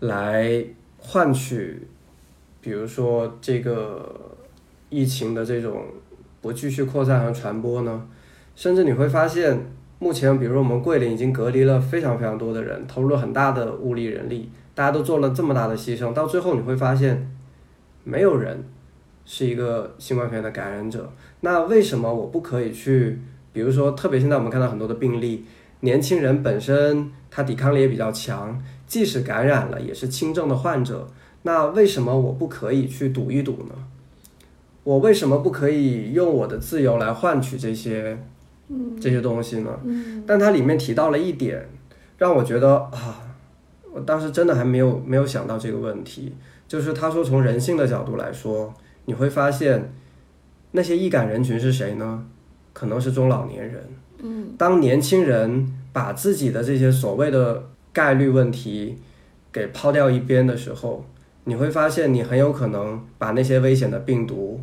[0.00, 0.64] 来
[0.96, 1.86] 换取，
[2.60, 4.36] 比如说这个
[4.88, 5.84] 疫情的这种
[6.40, 8.06] 不继续扩散和传播呢？
[8.54, 9.66] 甚至你会发现，
[9.98, 17.30] 目前比如说我们桂林已经隔离了非常非常多的人，投入了很大的物力人力，大家都做了这么大的牺牲，到最后你会发现，
[18.04, 18.64] 没有人
[19.26, 21.12] 是一个新冠肺炎的感染者。
[21.40, 23.18] 那为什么我不可以去？
[23.54, 25.46] 比如说，特别现在我们看到很多的病例，
[25.80, 31.08] 年轻人本身他抵抗力也比较强，即使感染了也是轻症的患者。
[31.42, 33.74] 那为什么我不可以去赌一赌呢？
[34.82, 38.18] 我为什么不可以用我的自由来换取这些
[39.00, 39.78] 这些东西呢？
[40.26, 41.68] 但它里面提到了一点，
[42.18, 43.36] 让我觉得啊，
[43.92, 46.34] 我当时真的还没有没有想到这个问题，
[46.66, 48.74] 就是他说从人性的角度来说，
[49.04, 49.92] 你会发现
[50.72, 52.26] 那些易感人群是谁呢？
[52.74, 53.82] 可能是中老年人。
[54.18, 58.98] 嗯，当年轻人把自己的这些所谓的概率问题
[59.50, 61.04] 给抛掉一边的时候，
[61.44, 64.60] 你会发现你很有可能把那些危险的病毒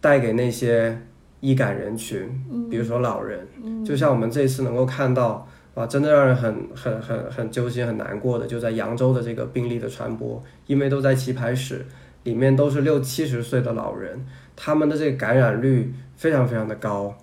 [0.00, 1.00] 带给那些
[1.40, 2.28] 易感人群，
[2.70, 3.46] 比如说老人。
[3.84, 11.86] 就像我们这次能够看到，啊，真的让人很很很很揪心、很难过的，就在扬州的这个病例的传播，因为都在棋牌室
[12.24, 14.26] 里面，都是六七十岁的老人，
[14.56, 17.16] 他们的这个感染率非常非常的高。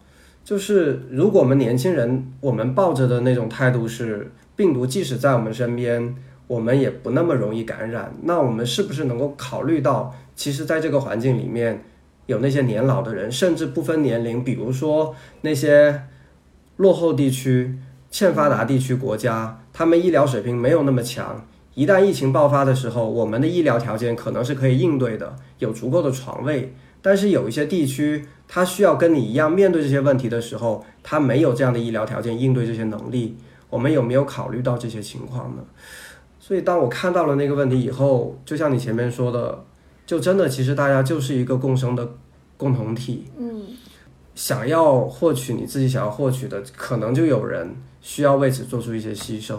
[0.46, 6.16] 就是如果我们年轻人，我们抱着的那种态度是，病毒即使在我们身边，
[6.46, 11.84] 我们也不那么容易感染，那我们是不是能够考虑到，其实在这个环境里面，
[12.28, 16.04] 有那些年老的人，甚至不分年龄，比如说那些
[16.78, 17.80] 落后地区、
[18.12, 21.44] 欠发达地区国家，他们医疗水平没有那么强，
[21.74, 26.72] 一旦疫情爆发的时候，我们的医疗条件可能是可以应对的，有足够的床位，
[27.02, 28.26] 但是有一些地区。
[28.48, 33.38] 他需要跟你一样面对这些问题的时候，他没有这样的医疗条件应对这些能力。
[33.70, 35.64] 我们有没有考虑到这些情况呢？
[36.40, 39.66] 所以当我看到了那个问题以后，就像你前面说的，
[40.06, 42.08] 就真的其实大家就是一个共生的
[42.56, 43.26] 共同体。
[43.38, 43.66] 嗯，
[44.36, 49.58] 想要获取你自己想要获取的，可能就有人需要为此做出一些牺牲。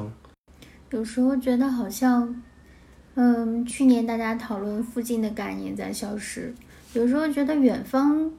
[0.90, 2.42] 有时候觉得好像，
[3.16, 6.54] 嗯，去年大家讨论附近的概念在消失，
[6.94, 8.30] 有时候觉得远方。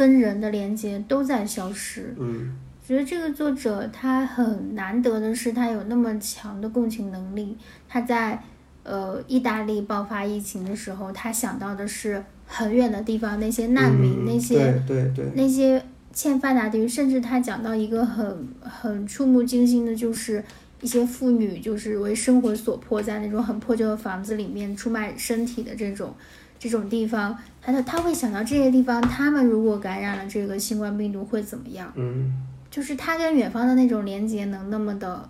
[0.00, 2.14] 跟人的连接都在消失。
[2.18, 2.56] 嗯，
[2.88, 7.54] 觉得这个作者他很难得的是，他有那么强的共情能力。
[7.86, 8.42] 他在
[8.82, 15.84] 呃意大利爆发疫情的时候，他想到的是很远的地方那些难民，那些对对对，那些
[16.14, 20.42] 欠发达地区，甚至他讲到一个很很触目惊心的，就是
[20.80, 26.14] 一些妇女就是为生活所迫，在那种很破旧的房子里面出卖身体的这种。
[26.62, 27.34] 这种地方，
[27.82, 31.92] 他会想到这些地方，他们如果感染了这个新冠病毒会怎么样？
[31.96, 32.32] 嗯，
[32.70, 35.28] 就是他跟远方的那种连接能那么的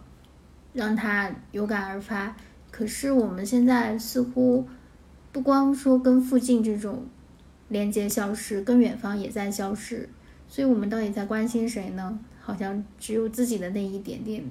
[0.73, 2.37] 让他有感而发。
[2.71, 4.67] 可是我们现在似乎
[5.33, 7.05] 不光说跟附近这种
[7.69, 10.09] 连接消失，跟远方也在消失。
[10.49, 12.19] 所以我们到底在关心谁呢？
[12.41, 14.45] 好像只有自己的那一点点，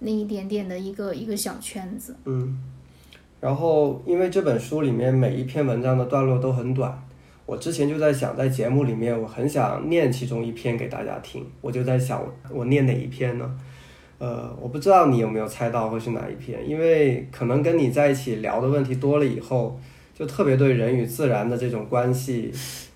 [0.00, 2.16] 那一点点的一个一个小圈子。
[2.24, 2.58] 嗯。
[3.40, 7.02] 然后，因为这本书里面每一篇文章的段落都很短，
[7.46, 13.58] 我之前就在想，在节目里面我很想念其中一篇给大家听，我就在想，我念哪一篇呢？
[14.18, 19.80] 呃，我不知道你有没有猜到会是哪一篇，因为可能跟你在一起聊的问题多了以后，
[20.14, 22.52] 就特别对人与自然的这种关系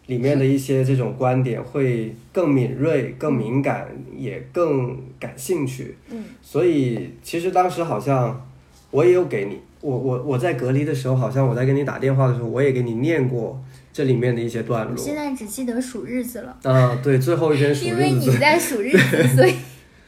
[0.09, 5.97] 里面的一些这种观点会更敏锐、更敏感，也更感兴趣。
[6.11, 8.47] 嗯，所以其实当时好像
[8.91, 9.59] 我也有给你。
[9.85, 13.63] 我我我在隔离的时候，好像我在跟你打电话的时候，我也给你念过
[13.93, 14.97] 这里面的一些段落。
[14.97, 16.57] 现在只记得数日子了。
[16.63, 17.95] 啊，对，最后一篇数日子。
[17.95, 19.55] 因为你在数日子，所以。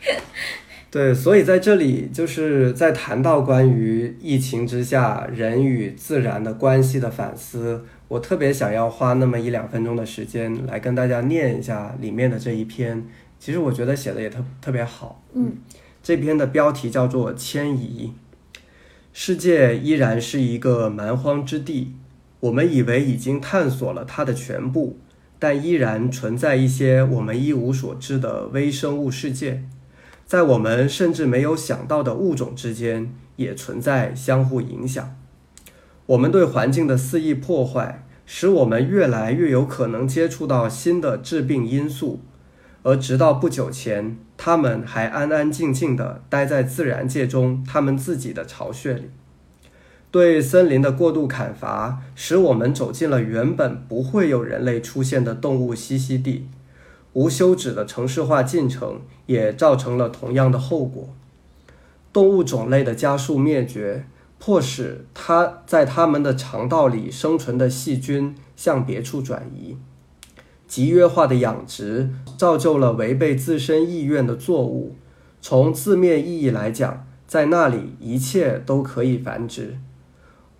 [0.91, 13.05] 对，所以在这里就是在谈到关于疫情之下人与自然的关系的反思，我特别想要花那么一两分钟的时间来跟大家念一下里面的这一篇。
[13.39, 15.22] 其实我觉得写的也特特别好。
[15.35, 15.53] 嗯，
[16.03, 18.14] 这篇的标题叫做《迁移》。
[19.18, 21.94] 世界依然是一个蛮荒之地，
[22.38, 24.98] 我们以为已经探索了它的全部，
[25.38, 29.64] 但依然存在一些我们一无所知的微生物世界，
[30.26, 35.16] 在我们甚至没有想到的物种之间也存在相互影响。
[36.04, 42.20] 我们对环境的肆意破坏，使我们越来越有可能接触到新的致病因素。
[42.82, 49.11] 而直到不久前，他们还安安静静地待在自然界中他们自己的巢穴里。
[50.11, 56.49] 对森林的过度砍伐，使我们走进了原本不会有人类出现的动物栖息地。
[57.12, 61.09] 无休止的城市化进程也造成了同样的后果。
[62.12, 64.07] 动物种类的加速灭绝，
[64.39, 69.76] 迫使它在它们的肠道里生存的细菌向别处转移。
[70.66, 74.96] 集约化的养殖造就了违背自身意愿的作物。
[75.40, 79.78] 从字面意义来讲，在那里一切都可以繁殖。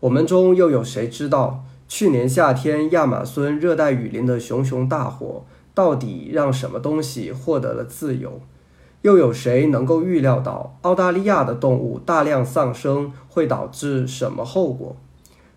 [0.01, 5.45] 我们中又有谁知道，去年夏天亚马孙热带雨林的熊熊大火
[5.75, 8.41] 到底让什么东西获得了自由？
[9.03, 14.97] 又有谁能够预料到澳大利亚的动物大量丧生会导致什么后果？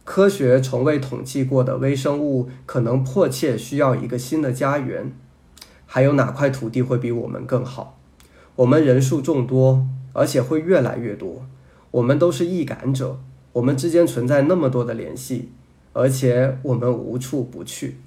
[0.09, 5.11] 科学从未统计过的微生物可能迫切需要一个新的家园。
[5.85, 7.99] 还有哪块土地会比我们更好？
[8.55, 11.45] 我们人数众多，而且会越来越多。
[11.91, 13.19] 我们都是易感者，
[13.53, 15.51] 我们之间存在那么多的联系，
[15.93, 17.97] 而且我们无处不去。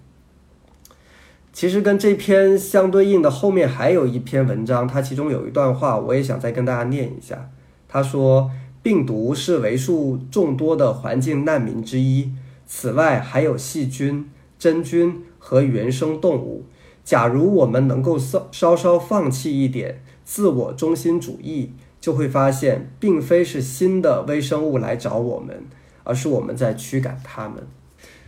[1.52, 7.48] 其实跟这篇相对应的后面还有一篇文章，它其中有一段话，我也想再跟大家念一下。
[7.86, 8.50] 他说
[8.82, 12.32] ：“病毒是为数众多的环境难民之一，
[12.66, 14.28] 此外还有细菌、
[14.58, 16.64] 真菌和原生动物。”
[17.04, 25.64] 假如我们能够稍稍稍放弃一点自我中心主义，就会发现，并非是新的微生物来找我们，
[26.04, 27.66] 而是我们在驱赶它们。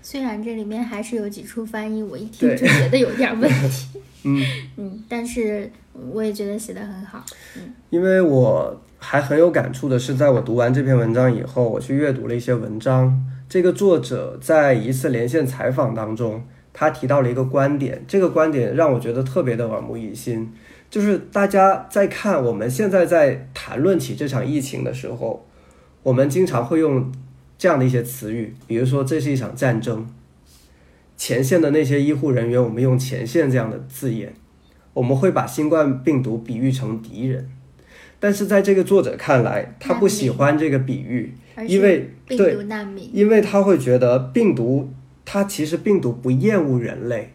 [0.03, 4.01] 虽然这里面还是有几处翻译，我一听就觉得有点问题。
[4.25, 4.45] 嗯
[4.77, 5.71] 嗯，但是
[6.13, 7.25] 我也觉得写的很好。
[7.57, 13.23] 嗯，因为我还很有感触的是，在我读完这篇文章以后，我去阅读了一些文章。
[13.49, 16.43] 这个作者在一次连线采访当中。
[16.73, 20.51] 他提到了一个观点，这个观点让我觉得特别的耳目一新，
[20.91, 25.47] 就是大家在看我们现在在谈论起这场疫情的时候，
[26.03, 27.13] 我们经常会用
[27.57, 30.09] 这样的一些词语，比如说这是一场战争，
[31.17, 34.35] 前线的那些医护人员，我们用前线这样的字眼，
[34.95, 37.49] 我们会把新冠病毒比喻成敌人，
[38.19, 41.35] 但是在这个作者看来，他不喜欢这个比喻，
[41.67, 42.57] 因为对，
[43.13, 44.91] 因为他会觉得病毒。
[45.27, 47.33] 他其实病毒不厌恶人类，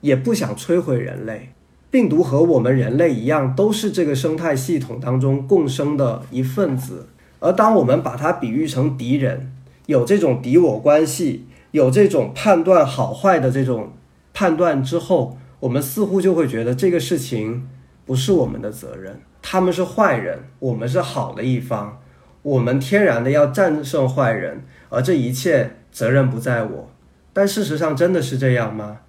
[0.00, 1.50] 也不想摧毁人类。
[1.90, 7.08] 病毒和我们人类一样，都是这个生态系统当中共生的一份子。
[7.40, 9.52] 而当我们把它比喻成敌人，
[9.84, 13.92] 有这种敌我关系，有这种判断好坏的这种
[14.32, 17.68] 判断之后，我们似乎就会觉得这个事情
[18.08, 19.20] 不是我们的责任。
[19.40, 22.00] 他们是坏人，我们是好的一方，
[22.42, 25.76] 我们天然的要战胜坏人，而这一切。
[25.90, 26.90] 责任不在我，
[27.32, 29.00] 但事实上真的是这样吗？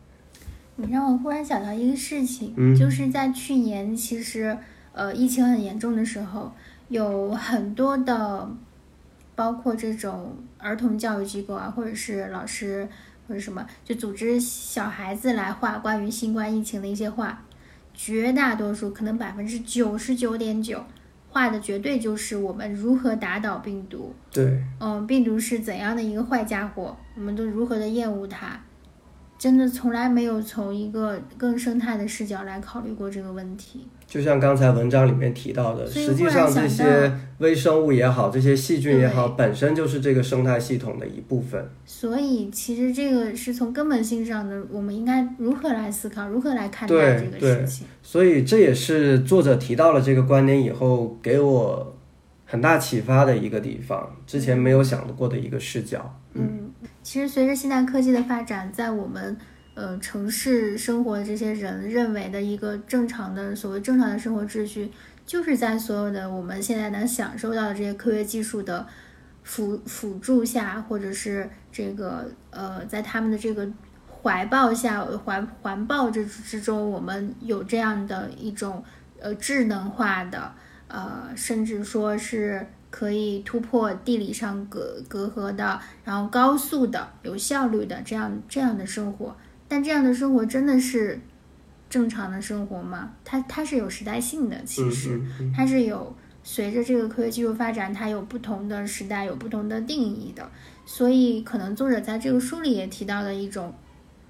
[0.78, 4.58] 你让我忽然想到一个事情，就是在去年，其实
[4.94, 6.52] 呃疫情很严重的时候，
[6.88, 8.50] 有很多的，
[9.36, 12.88] 包括这种儿童教育机构啊，或者是老师
[13.28, 17.44] 或者什么，就组织小孩子来画关于新冠疫情的一些画，
[18.02, 20.82] 绝大多数可能百分之九十九点九。
[21.28, 24.16] 画的绝对就是我们如何打倒病毒。
[24.32, 28.58] 对，嗯，病毒是怎样的一个坏家伙，我们都如何的厌恶它。
[29.40, 33.88] 真的从来没有从一个更生态的视角来考虑过这个问题。
[34.06, 41.70] 就像刚才文章里面提到的，实际上这些微生物也好，这些细菌也好，本身就是这个生态系统的一部分。
[41.86, 47.88] 所以，其实这个是从根本性上的，我们应该如何来思考，如何来看待这个事情。
[48.04, 51.96] 所以，这也是作者提到了这个观点以后，给我
[52.46, 56.20] 很大启发的一个地方，之前没有想过的一个视角。
[56.34, 56.69] 嗯，
[57.04, 59.38] 其实随着现代科技的发展，在我们。
[59.76, 64.92] 呃，城市生活的这些人认为的一个正常的所谓正常的生活秩序，
[65.26, 68.86] 就是在所有的我们现在能享受到的这些科学技术的
[69.42, 73.66] 辅辅助下，或者是这个呃，在他们的这个
[74.22, 78.84] 怀抱下怀环抱之之中，我们有这样的一种
[79.22, 80.52] 呃智能化的
[80.90, 89.36] 呃，甚至说是可以突破地理上隔隔阂的，然后高速的、有效率的这样这样的生活。
[89.68, 91.20] 但这样的生活真的是
[91.90, 93.12] 正常的生活吗？
[93.24, 95.22] 它它是有时代性的，其实
[95.56, 100.50] 它是有随着这个科学技术发展，它有不同的时代，有不同的定义的。
[100.86, 103.72] 所以，可能作者在这个书里也提到了一种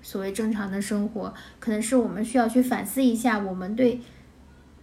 [0.02, 4.02] 所谓正常的生活，可能是我们需要去反思一下，我们对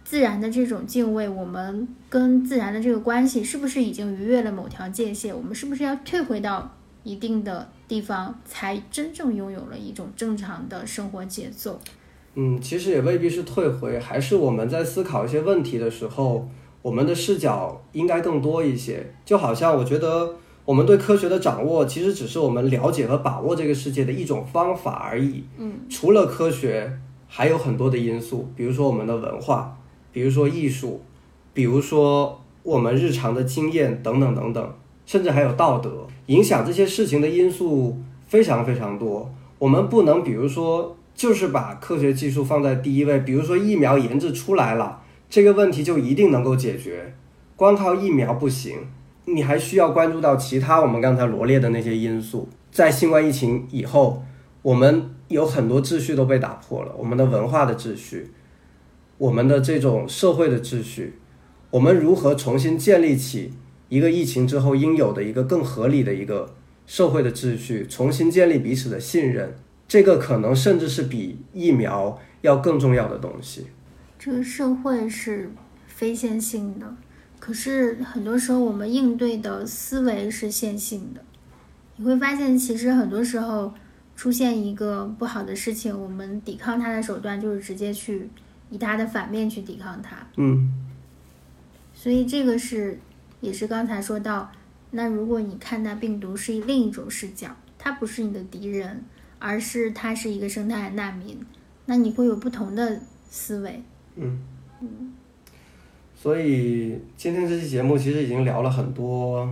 [0.09, 5.35] 自然的这种敬畏，我们跟自然的这个关系，是不是已经逾越了某条界限？
[5.35, 7.67] 我们是不是要退回到一定的？
[7.89, 11.77] 地方才真正拥有了一种正常的生活节奏。
[12.35, 16.49] 嗯，其实也未必是退回，还是我们在思考一些问题的时候，
[16.81, 19.13] 我们的视角应该更多一些。
[19.25, 25.43] 就好像我觉得，我们对科学的掌握，其实只是我们了解和把握这个世界的一种方法而已。
[25.57, 26.97] 嗯，除了科学，
[27.27, 29.77] 还有很多的因素，比如说我们的文化，
[30.17, 30.99] 比如说艺术，
[31.53, 34.73] 比如说我们日常的经验等等等等。
[35.05, 39.31] 甚至还有道德影响这些事情的因素非常非常多。
[39.59, 43.19] 我们不能，比如说，就是把科学技术放在第一位。
[43.19, 47.13] 比如说，疫苗研制出来了，这个问题就一定能够解决。
[47.55, 48.79] 光靠疫苗不行，
[49.25, 52.49] 你还需要关注到其他我们刚才罗列的那些因素。
[52.71, 54.23] 在新冠疫情以后，
[54.63, 58.31] 我们有很多秩序都被打破了，我们的文化的秩序，
[59.17, 61.13] 我们的这种社会的秩序，
[61.71, 63.53] 我们如何重新建立起？
[63.89, 66.53] 一个疫情之后应有的一个更合理的一个
[66.85, 69.55] 社会的秩序，重新建立彼此的信任，
[69.87, 73.67] 这个可能甚至是比疫苗要更重要的东西。
[74.19, 75.49] 这个社会是
[75.87, 76.95] 非线性的，
[77.39, 81.21] 可是很多时候我们应对的思维是线性的。
[81.95, 83.73] 你会发现，其实很多时候
[84.15, 88.29] 出现一个不好的事情，我们抵抗它的手段就是直接去
[88.69, 90.15] 以它的反面去抵抗它。
[90.35, 90.73] 嗯
[91.93, 92.99] 所以这个是
[93.41, 94.51] 也是刚才说到，
[94.91, 99.03] 那如果你看待病毒是以另一种视角，它不是你的敌人，
[99.39, 101.39] 而是它是一个生态难民，
[101.85, 102.99] 那你会有不同的
[103.29, 103.81] 思维。
[104.15, 104.39] 嗯。
[106.15, 109.47] 所以今天这期节目其实已经聊了很多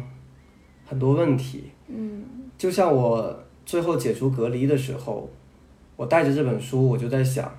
[0.85, 1.71] 很多问题。
[1.87, 2.23] 嗯
[2.57, 5.29] 就像我最后解除隔离的时候，
[5.95, 7.51] 我带着这本书，我就在想，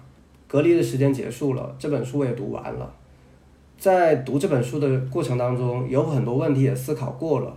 [0.48, 2.94] 隔离的时间结束了，这本书我也读完了。
[3.78, 7.54] 在读这本书的过程当中，有很多问题也思考过了。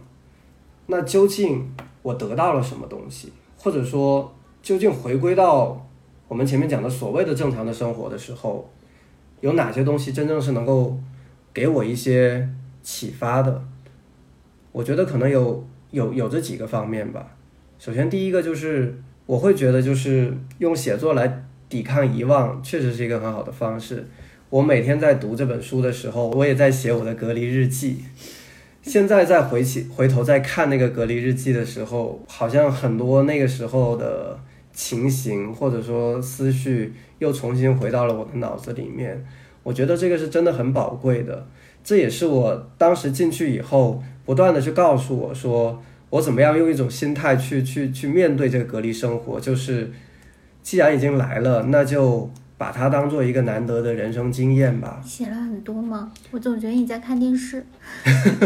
[0.87, 1.69] 那究竟
[2.01, 5.87] 我得到了什么东西，或者说，究竟回归到
[6.27, 8.69] 我们前面讲的所谓的正常的生活的时候，
[9.39, 10.97] 有哪些东西真正是能够
[11.53, 12.49] 给我一些
[12.81, 13.63] 启发的？
[14.71, 17.35] 我觉得可能有有有这几个方面吧。
[17.77, 24.07] 首先，第一个就是我会觉得，就是用写作来抵抗遗忘，确实是一个很好的方式。
[24.49, 28.03] 我每天在读这本书的时候，我也在写我的隔离日记。
[28.82, 34.39] 现在再回起回头再看那个隔离日记的时候，好像很多那个时候的
[34.74, 39.24] 情形或者说思绪又重新回到了我的脑子里面。
[39.61, 41.45] 我觉得这个是真的很宝贵的，
[41.84, 49.91] 这也是我当时进去以后不断的去告诉我说，我怎么样用一种心态去去去面对这个隔离生活，就是
[50.70, 55.01] 既然已经来了，那就把它当做一个难得的人生经验吧。
[55.03, 56.11] 写了很多吗？
[56.30, 57.65] 我总觉得你在看电视。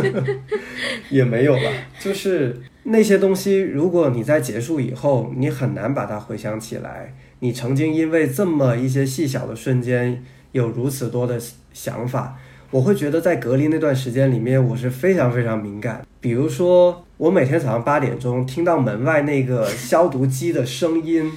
[1.11, 1.63] 也没有吧，
[1.99, 7.13] 就是那些东西，如果你在结束以后，你很难把它回想起来。
[7.39, 11.37] 你曾经因为这么一些细小的瞬间，有如此多的
[11.73, 12.39] 想法，
[12.71, 16.07] 我会觉得在隔离那段时间里面，我是非常非常敏感。
[16.21, 21.29] 比如说，我每天早上八点钟听到门外那个消毒机的声音，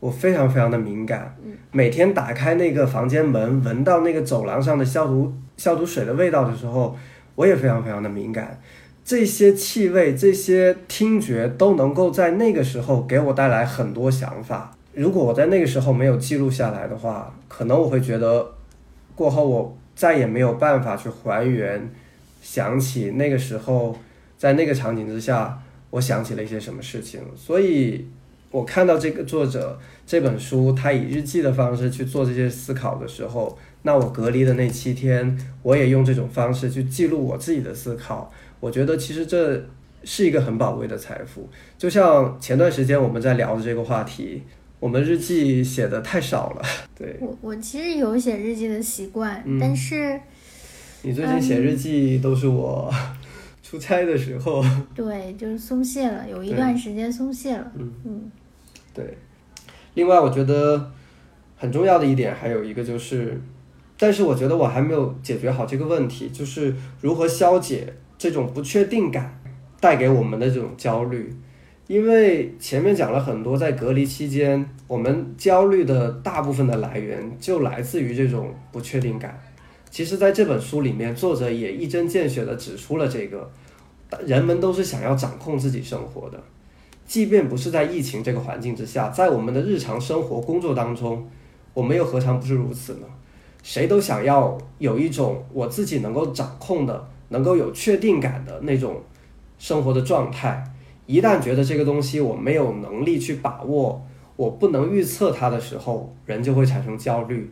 [0.00, 1.36] 我非常非常的敏感。
[1.72, 6.96] 每天打开那个房间门，闻到那个走廊上的消毒消毒水的味道的时候，
[7.34, 8.60] 我也非常非常的敏感。
[9.04, 14.76] 这些气味、这些听觉都能够在那个时候给我带来很多想法。
[14.92, 18.54] 如果我在那个时候没有记录下来的话，可能我会觉得
[19.14, 21.90] 过后我再也没有办法去还原，
[22.42, 23.96] 想起那个时候
[24.36, 25.58] 在那个场景之下，
[25.90, 27.20] 我想起了一些什么事情。
[27.34, 28.06] 所以，
[28.50, 38.32] 我看到这个作者这本书，他以日记的方式去做这些思考的时候，那我隔离的那七天，我也用这种方式去记录我自己的思考。
[38.60, 39.62] 我觉得其实这
[40.02, 41.48] 是一个很宝贵的财富。
[41.76, 44.42] 就像前段时间我们在聊的这个话题，
[44.80, 46.62] 我们日记写的太少了。
[46.98, 50.18] 对我我其实有写日记的习惯，嗯但是
[51.02, 52.92] 你最近写日记都是我
[53.68, 54.64] 出差的时候。
[54.94, 57.70] 对就是松懈了，有一段时间松懈了。
[57.76, 58.30] 嗯嗯
[58.94, 59.18] 对，
[59.92, 60.90] 另外我觉得
[61.54, 63.38] 很重要的一点还有一个就是，
[63.98, 69.38] 但是我觉得我还没有解决好这个问题，就是如何消解这种不确定感
[69.78, 71.30] 带给我们的这种焦虑。
[71.88, 79.38] 因为前面讲了很多，在隔离期间，我们焦虑的大部分的来源就来自于这种不确定感。
[79.90, 83.50] 其实，在这本书里面，作者也一针见血地指出了这个，
[84.26, 86.38] 人们都是想要掌控自己生活的。
[87.06, 91.26] 即便不是在疫情这个环境之下，在我们的日常生活、工作当中，
[91.72, 93.06] 我们又何尝不是如此呢？
[93.62, 99.02] 谁都想要有一种我自己能够掌控的、能够有确定感的那种
[99.58, 100.62] 生活的状态。
[101.06, 104.06] 一旦觉得这个东西我没有能力去把握，
[104.36, 107.50] 我不能预测它的时候，人就会产生焦虑。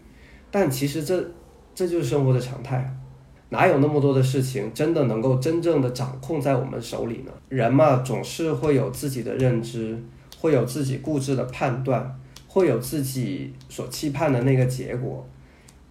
[0.51, 1.33] 但其实这
[1.77, 2.93] 这就是生活的常态。
[3.51, 7.31] 哪有那么多的事情真的能够真正的掌控在我们手里呢？
[7.49, 10.03] 人嘛，总是会有自己的认知，
[10.41, 15.25] 会有自己固执的判断，会有自己所期盼的那个结果。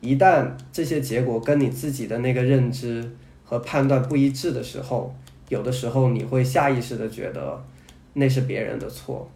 [0.02, 5.16] 一旦这些结果跟你自己的那个认知和判断不一致的时候，
[5.48, 7.64] 有的时候你会下意识的觉得
[8.14, 9.30] 那是别人的错。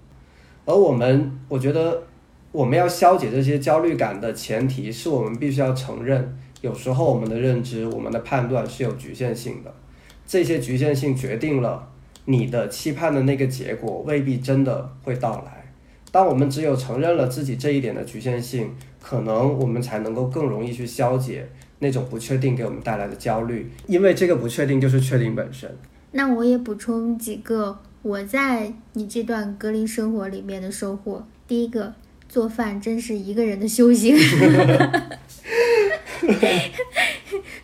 [0.66, 2.04] 而我们，我觉得
[2.52, 6.38] 我们要消解这些焦虑感的前提是我们必须要承认。
[6.62, 9.74] 有时候我们的认知、我们的判断是有局限性的，
[10.26, 11.88] 这些局限性决定了
[12.26, 15.72] 你的期盼的那个结果未必真的会到来。
[16.12, 21.48] 当我们只有承认了自己这一点的局限性，可能我们才能够更容易去消解
[21.78, 25.70] 那种不确定给我们带来的焦虑，因为这个不确定就是确定本身。
[26.12, 31.94] 那我也补充几个我在你这段隔离生活里面的收获，第一个，
[32.30, 34.16] 做饭真是一个人的修行。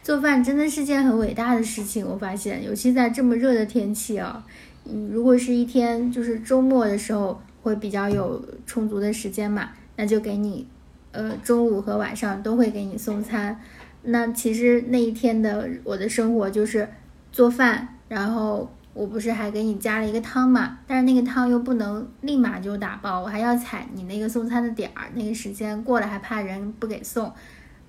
[0.02, 4.44] 做饭真的是件很伟大的事情，我发现，尤其在这么热的天气啊，
[4.86, 10.68] 嗯，如果是一天就是周末的时候，会比较有充足的时间嘛，那就给你，
[11.12, 13.60] 呃，中午和晚上都会给你送餐。
[14.04, 16.88] 那其实那一天的我的生活就是
[17.32, 27.32] 做饭，然后我不是还给你加了一个汤嘛，但是那个汤又不能立马就打包，我还要踩你那个送餐的点儿，那个时间过了还怕人不给送，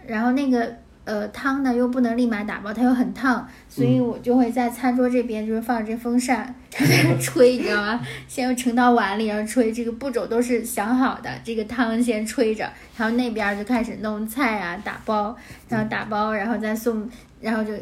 [0.06, 0.76] 然后那个。
[1.06, 8.00] 呃，汤呢又不能立马打包，它又很烫，所以我就会在餐桌这边就是放着这风扇，在那吹，你知道吗？
[8.26, 11.30] 先要盛到碗里，然后吹，这个步骤都是想好的。
[11.44, 15.36] 这个汤先吹着，然后那边就开始弄菜啊，打包，
[15.68, 17.08] 然后打包，然后再送，
[17.40, 17.72] 然后就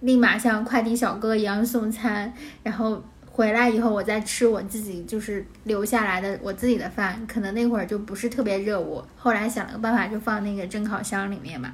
[0.00, 2.32] 立马像快递小哥一样送餐，
[2.62, 11.72] 然后回来以后我再吃我自己就是留下来的我自己的饭，可能那会儿就不是特别热，我后来想了个办法，就放那个蒸烤箱里面嘛。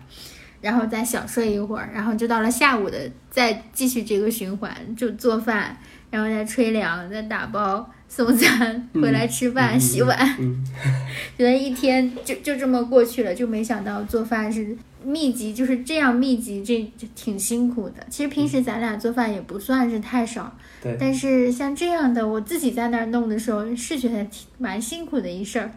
[0.61, 5.75] 然后再小睡一会儿，然后就到了下午的，再继续这个循环，就做饭，
[6.11, 10.19] 然后再吹凉，再打包送餐，回来吃饭、洗碗，
[11.39, 18.05] 觉得一天就就这么过去了，就没想到做饭是密集，就是这样密集，这挺辛苦的。
[18.11, 25.71] 其实平时咱俩做饭也不算是太少，对，但是像这样的，我自己在那儿弄的时候，是觉得挺蛮辛苦的一事儿。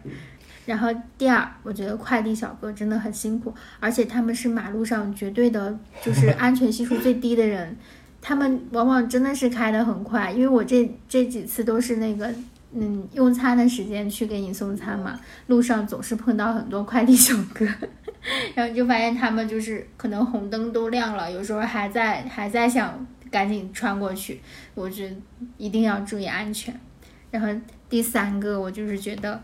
[0.66, 7.76] 然后第二，我觉得快递小哥真的很辛苦，而且他们是马路上绝对的，就是安全系数最低的人，
[8.26, 10.32] 他们往往真的是开的很快。
[10.32, 12.32] 因为我这这几次都是那个，
[12.72, 17.66] 嗯，用餐的时间去给你送餐嘛，路上总是碰到很多快递小哥，
[18.56, 24.40] 然后就发现他们就是可能红灯都亮了，有时候还在还在想赶紧穿过去，
[24.74, 25.16] 我觉得
[25.58, 26.74] 一定要注意安全。
[27.30, 27.48] 然后
[27.90, 29.38] 第三个，我就是觉得。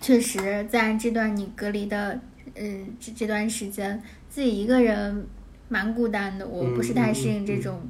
[0.00, 2.18] 确实，在这段你隔离的，
[2.56, 5.24] 嗯，这这段时间，自己一个人
[5.68, 6.44] 蛮孤单的。
[6.44, 7.80] 我不是太适应这种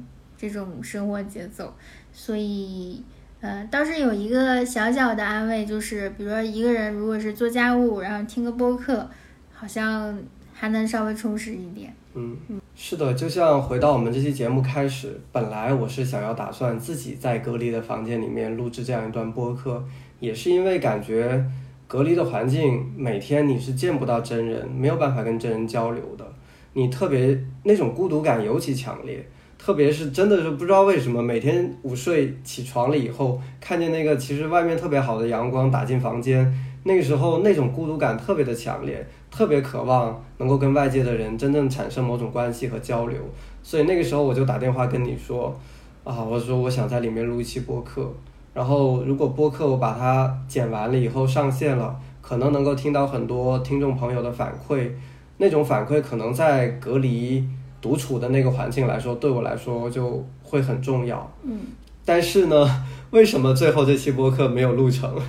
[0.49, 1.73] 这种生活节奏，
[2.11, 3.01] 所以，
[3.41, 9.09] 呃，倒是有一个小小的安慰，就是比如说一个人如果是做家务，然后听个播客，
[9.53, 10.17] 好像
[10.53, 11.93] 还能稍微充实一点。
[12.13, 19.83] 嗯嗯，是的，就像回到我们这期节目开始，本来我是想要打算自己在隔离的房间里面录制这样一段播客，
[20.19, 21.45] 也是因为感觉。
[21.85, 26.25] 隔离的环境，每天你是见不到真人，没有办法跟真人交流的。
[26.73, 29.23] 你特别那种孤独感尤其强烈，
[29.65, 36.53] 特别是真的是不知道为什么，每天午睡起床了以后，看见那个其实外面特别好的阳光打进房间，
[36.83, 43.17] 那个时候那种孤独感特别的强烈，特别渴望能够跟外界的人真正产生某种关系和交流。
[43.61, 45.57] 所以那个时候我就打电话跟你说，
[46.03, 48.11] 啊，我说我想在里面录一期播客。
[48.53, 54.89] 然后，如果播客我把它剪完了以后上线了，可能能够听到很多听众朋友的反馈。
[55.37, 57.43] 那种反馈可能在隔离
[57.83, 61.29] 独处的那个环境来说，对我来说就会很重要。
[61.43, 61.59] 嗯。
[62.05, 65.13] 但是呢， 为什么最后这期播客没有录成？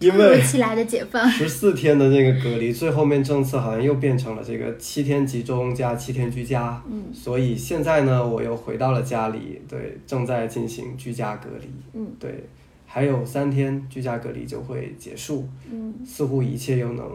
[0.00, 6.82] 因为十四天的那个隔离，最后面政策好像又变成了这个七天集中加七天居家。
[6.90, 11.68] 嗯，所以现在呢，我又回到了家里，对，正在进行居家隔离。
[11.92, 12.44] 嗯，对，
[12.86, 15.46] 还有三天居家隔离就会结束。
[15.70, 17.06] 嗯，似乎一切又能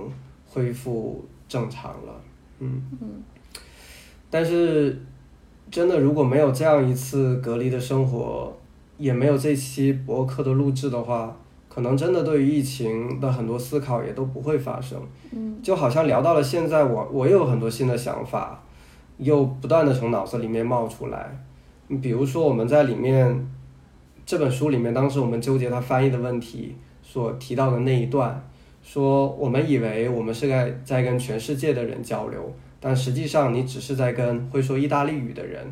[0.47, 2.21] 恢复正常了。
[2.59, 3.09] 嗯嗯，
[4.35, 5.01] 但是
[5.71, 8.53] 真的如果没有这样一次隔离的生活，
[8.97, 11.37] 也没有这期博客的录制的话。
[11.69, 14.99] 可能真的对于疫情的很多思考也都不会发生，
[15.31, 18.61] 嗯，就好像聊到了现在，我我又有很多新的想法，
[19.19, 21.37] 又不断的从脑子里面冒出来。
[21.87, 23.47] 你比如说我们在里面
[24.25, 28.45] 这本书里面，当时我们纠结他翻译的问题所提到的那一段，
[28.83, 35.65] 说我们以为我们是在在跟全世界的人交流，但实际上你只是在跟会说意大利语的人。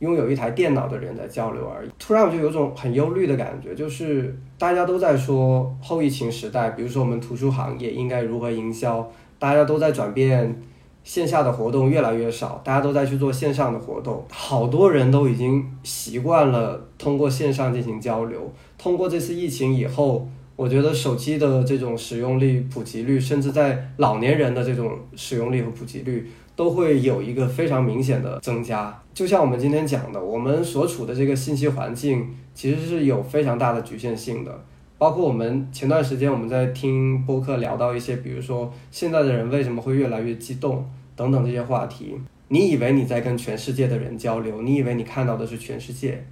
[0.00, 1.88] 拥有一台电脑的人在交流而已。
[1.98, 9.08] 突然我就有种很忧虑的感觉，就是大家都在说后疫情时代，比如说我们图书行业应该如何营销，
[9.38, 10.60] 大家都在转变，
[11.04, 18.52] 线下的活动越来越少，大家都在去做线上的活动，好多人都已经习惯了通过线上进行交流。
[18.76, 26.28] 通过这次疫情以后，我觉得手机的这种使用率、普及率，甚至在老年人的这种使用率和普及率。
[26.56, 34.64] 都会有一个非常明显的增加，就像我们今天讲的，我们所处的这个信息环境其实是有非常大的局限性的。
[34.96, 42.16] 包括我们前段时间我们在听播客聊到一些，比如说现在的人为什么会越来越激动等等这些话题。
[42.48, 46.24] 你以为你在跟全世界的人交流，你以为你看到的是全世界，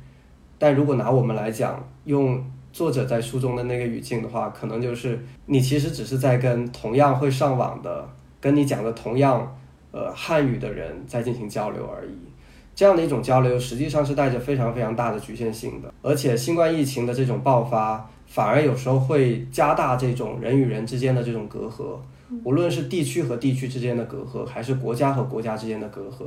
[0.58, 2.42] 但如果拿我们来讲，用
[2.72, 8.08] 作者在书中的那个语境的话，可能就是你其实只是在跟同样会上网的、
[8.40, 9.56] 跟你讲的同样
[9.92, 12.10] 呃汉语的人在进行交流而已。
[12.74, 15.92] 这样的一种交流，实际上是带着非常非常大的局限性的。
[16.00, 21.98] 而且新冠疫情的这种爆发，反而有时候会加大这种人与人之间的这种隔阂，
[22.42, 26.24] 无论是地区和地区之间的隔阂，还是国家和国家之间的隔阂。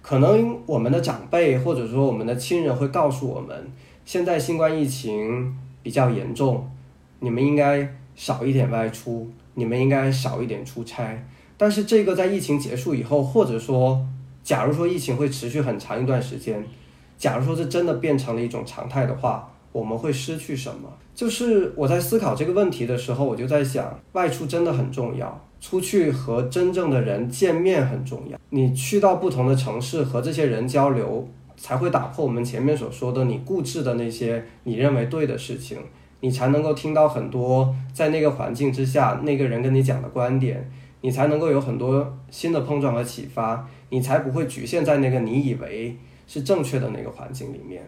[0.00, 3.66] 可能我们的长辈或者说我们的亲人会告诉我们，
[4.04, 5.52] 现在新冠疫情
[5.82, 6.70] 比较严重，
[7.18, 11.24] 你们应该少一点外出，你们应该少一点出差。
[11.62, 14.04] 但是这个在疫情结束以后，或者说，
[14.42, 16.60] 假如说疫情会持续很长一段时间，
[17.16, 20.92] 假如说这真的变成了一种常态的话，我们会失去什么？
[21.14, 28.36] 就是我在思考这个问题的时候，我就在想，外出真的很重要，出去和真正的人见面很重要。
[28.50, 35.78] 你去到不同的城市和这些人交流，才会打破我们前面所说的你固执的那些你认为对的事情，
[36.18, 40.68] 你才能够听到很多在那个环境之下那个人跟你讲的观点，
[41.02, 45.96] 你才能够有很多新的碰撞和启发，你才不会局限在那个你以为
[46.26, 47.86] 是正确的那个环境里面。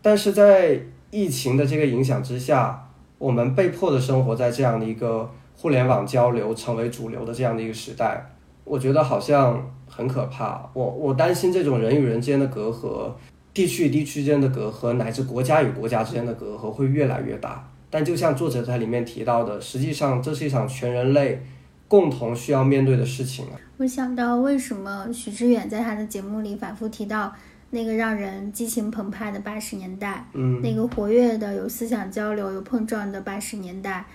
[0.00, 8.30] 但是在疫情的这个影响之下，我们被迫的生活在这样的一个互联网交流成为主流的这样的一个时代，
[8.64, 10.68] 我觉得好像很可怕。
[10.74, 13.12] 我我担心这种人与人之间的隔阂，
[13.52, 17.68] 地区与地区之间的隔阂，乃至国家与国家之间的隔阂会越来越大。
[17.88, 21.40] 但就像作者在里面提到的，实际上这是一场全人类
[22.00, 23.52] 共同需要面对的事情了。
[23.76, 27.32] 我想到为什么许知远在他的节目里反复提到。
[27.70, 34.06] 那个让人激情澎湃的八十年代，嗯，那个活跃的、有思想交流、有碰撞的八十年代，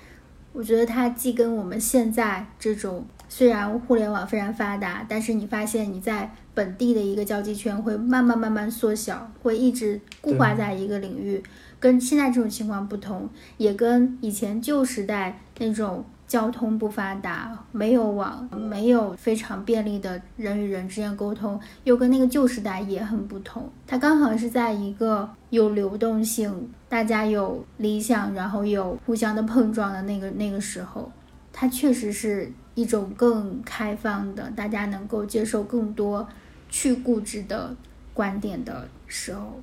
[0.54, 11.44] 我觉得它既跟我们现在这种虽然互联网非常发达，但是你发现你在本地的一个交际圈会慢慢慢慢缩小，会一直固化在一个领域，
[11.82, 13.28] 跟现在这种情况不同，
[13.58, 16.06] 也跟以前旧时代那种。
[16.30, 23.68] 交通不发达，没有网，没有非常便利的人与人之间沟通，又跟那个旧时代也很不同。
[23.88, 31.12] 它刚好是在一个有流动性、大家有理想，然后有互相的碰撞的那个 那个时候，
[31.52, 36.30] 它确实是一种更开放的，大家能够接受更多
[36.70, 37.76] 去固执的
[38.14, 39.60] 观点的时候。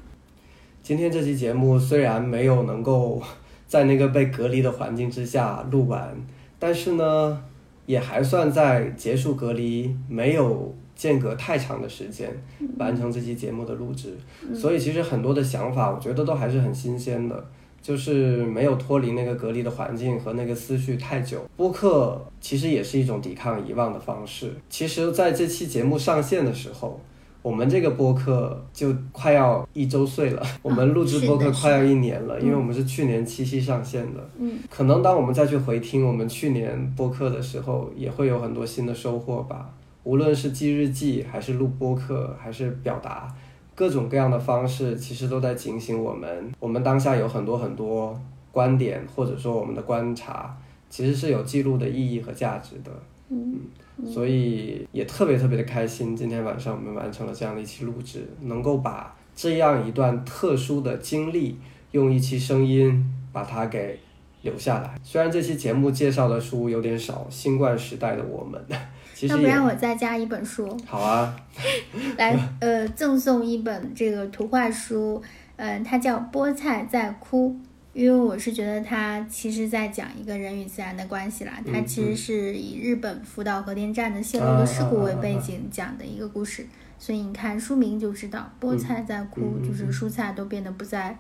[0.83, 3.23] 今天这期节目虽然没有能够
[3.69, 6.17] 在那个被隔离的环境之下录完。
[6.59, 7.43] 但是呢，
[7.87, 12.31] 也还算在结束隔离没有间隔太长的时间
[12.79, 14.17] 完成这期节目的录制，
[14.55, 17.45] 所以其实很多的想法，我觉得都还是很新鲜的，
[17.83, 21.45] 就是没有脱离那个隔离的环境和那个思绪太久。
[21.57, 24.53] 播客其实也是一种抵抗遗忘的方式。
[24.71, 27.01] 其实，在这期节目上线的时候。
[27.43, 34.31] 我们这个播客就快要一周岁了， 我们录制播客快要一年了，因为我们是去年七夕上线的。
[34.39, 39.71] 嗯，可能当我们再去回听我们去年播客的时候，也会有很多新的收获吧。
[40.03, 43.33] 无论是记日记，还是录播客，还是表达，
[43.75, 46.51] 各种各样的方式，其实都在警醒我们。
[46.59, 50.57] 我们当下有很多很多观点，或者说我们的观察，
[50.91, 52.91] 其实是有记录的意义和价值的。
[53.29, 53.61] 嗯。
[54.05, 61.59] 所以也特别特别的开心，今天晚上我们完成了这样的一期录制，能够把这样一段特殊的经历
[61.93, 63.99] 用一期声音把它给
[64.43, 64.99] 留下来。
[65.03, 68.61] 虽然这期节目介绍的书有点少，《新冠时代的我们》，
[69.15, 70.77] 其实要不然我再加一本书。
[70.87, 71.35] 好啊，
[72.19, 75.23] 来，呃，赠送一本这个图画书，
[75.57, 77.51] 嗯，它叫《菠菜在哭》。
[77.97, 86.67] 因为我是觉得它其实在讲一个人与自然的关系啦，它其实是以日本福岛核电站的泄漏的事故为背景讲的一个故事，
[86.99, 91.19] 所以你看书名就知道，菠菜在哭，就是蔬菜都变得不再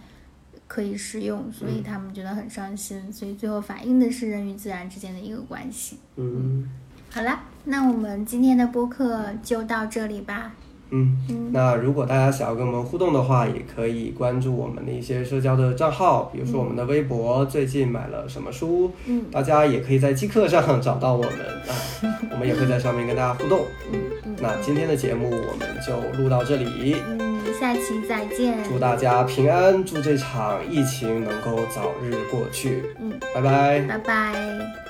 [0.69, 5.97] 可以食用，所以他们觉得很伤心，所以最后反映的是人与自然之间的一个关系。
[6.17, 6.69] 嗯，
[7.09, 10.55] 好了，那我们今天的播客就到这里吧。
[10.91, 21.75] 嗯，那如果大家想要跟我们互动的话，也可以关注我们的一些社交的账号，比如说我们的微博，最近买了什么书，嗯，大家也可以在即刻上找到我们啊，
[22.31, 23.63] 我们也会在上面跟大家互动。
[23.93, 34.86] 嗯嗯，那今天的节目我们就录到这里，嗯，下期再见，祝大家平安，祝这场疫情能够早日过去，嗯，拜拜，拜拜。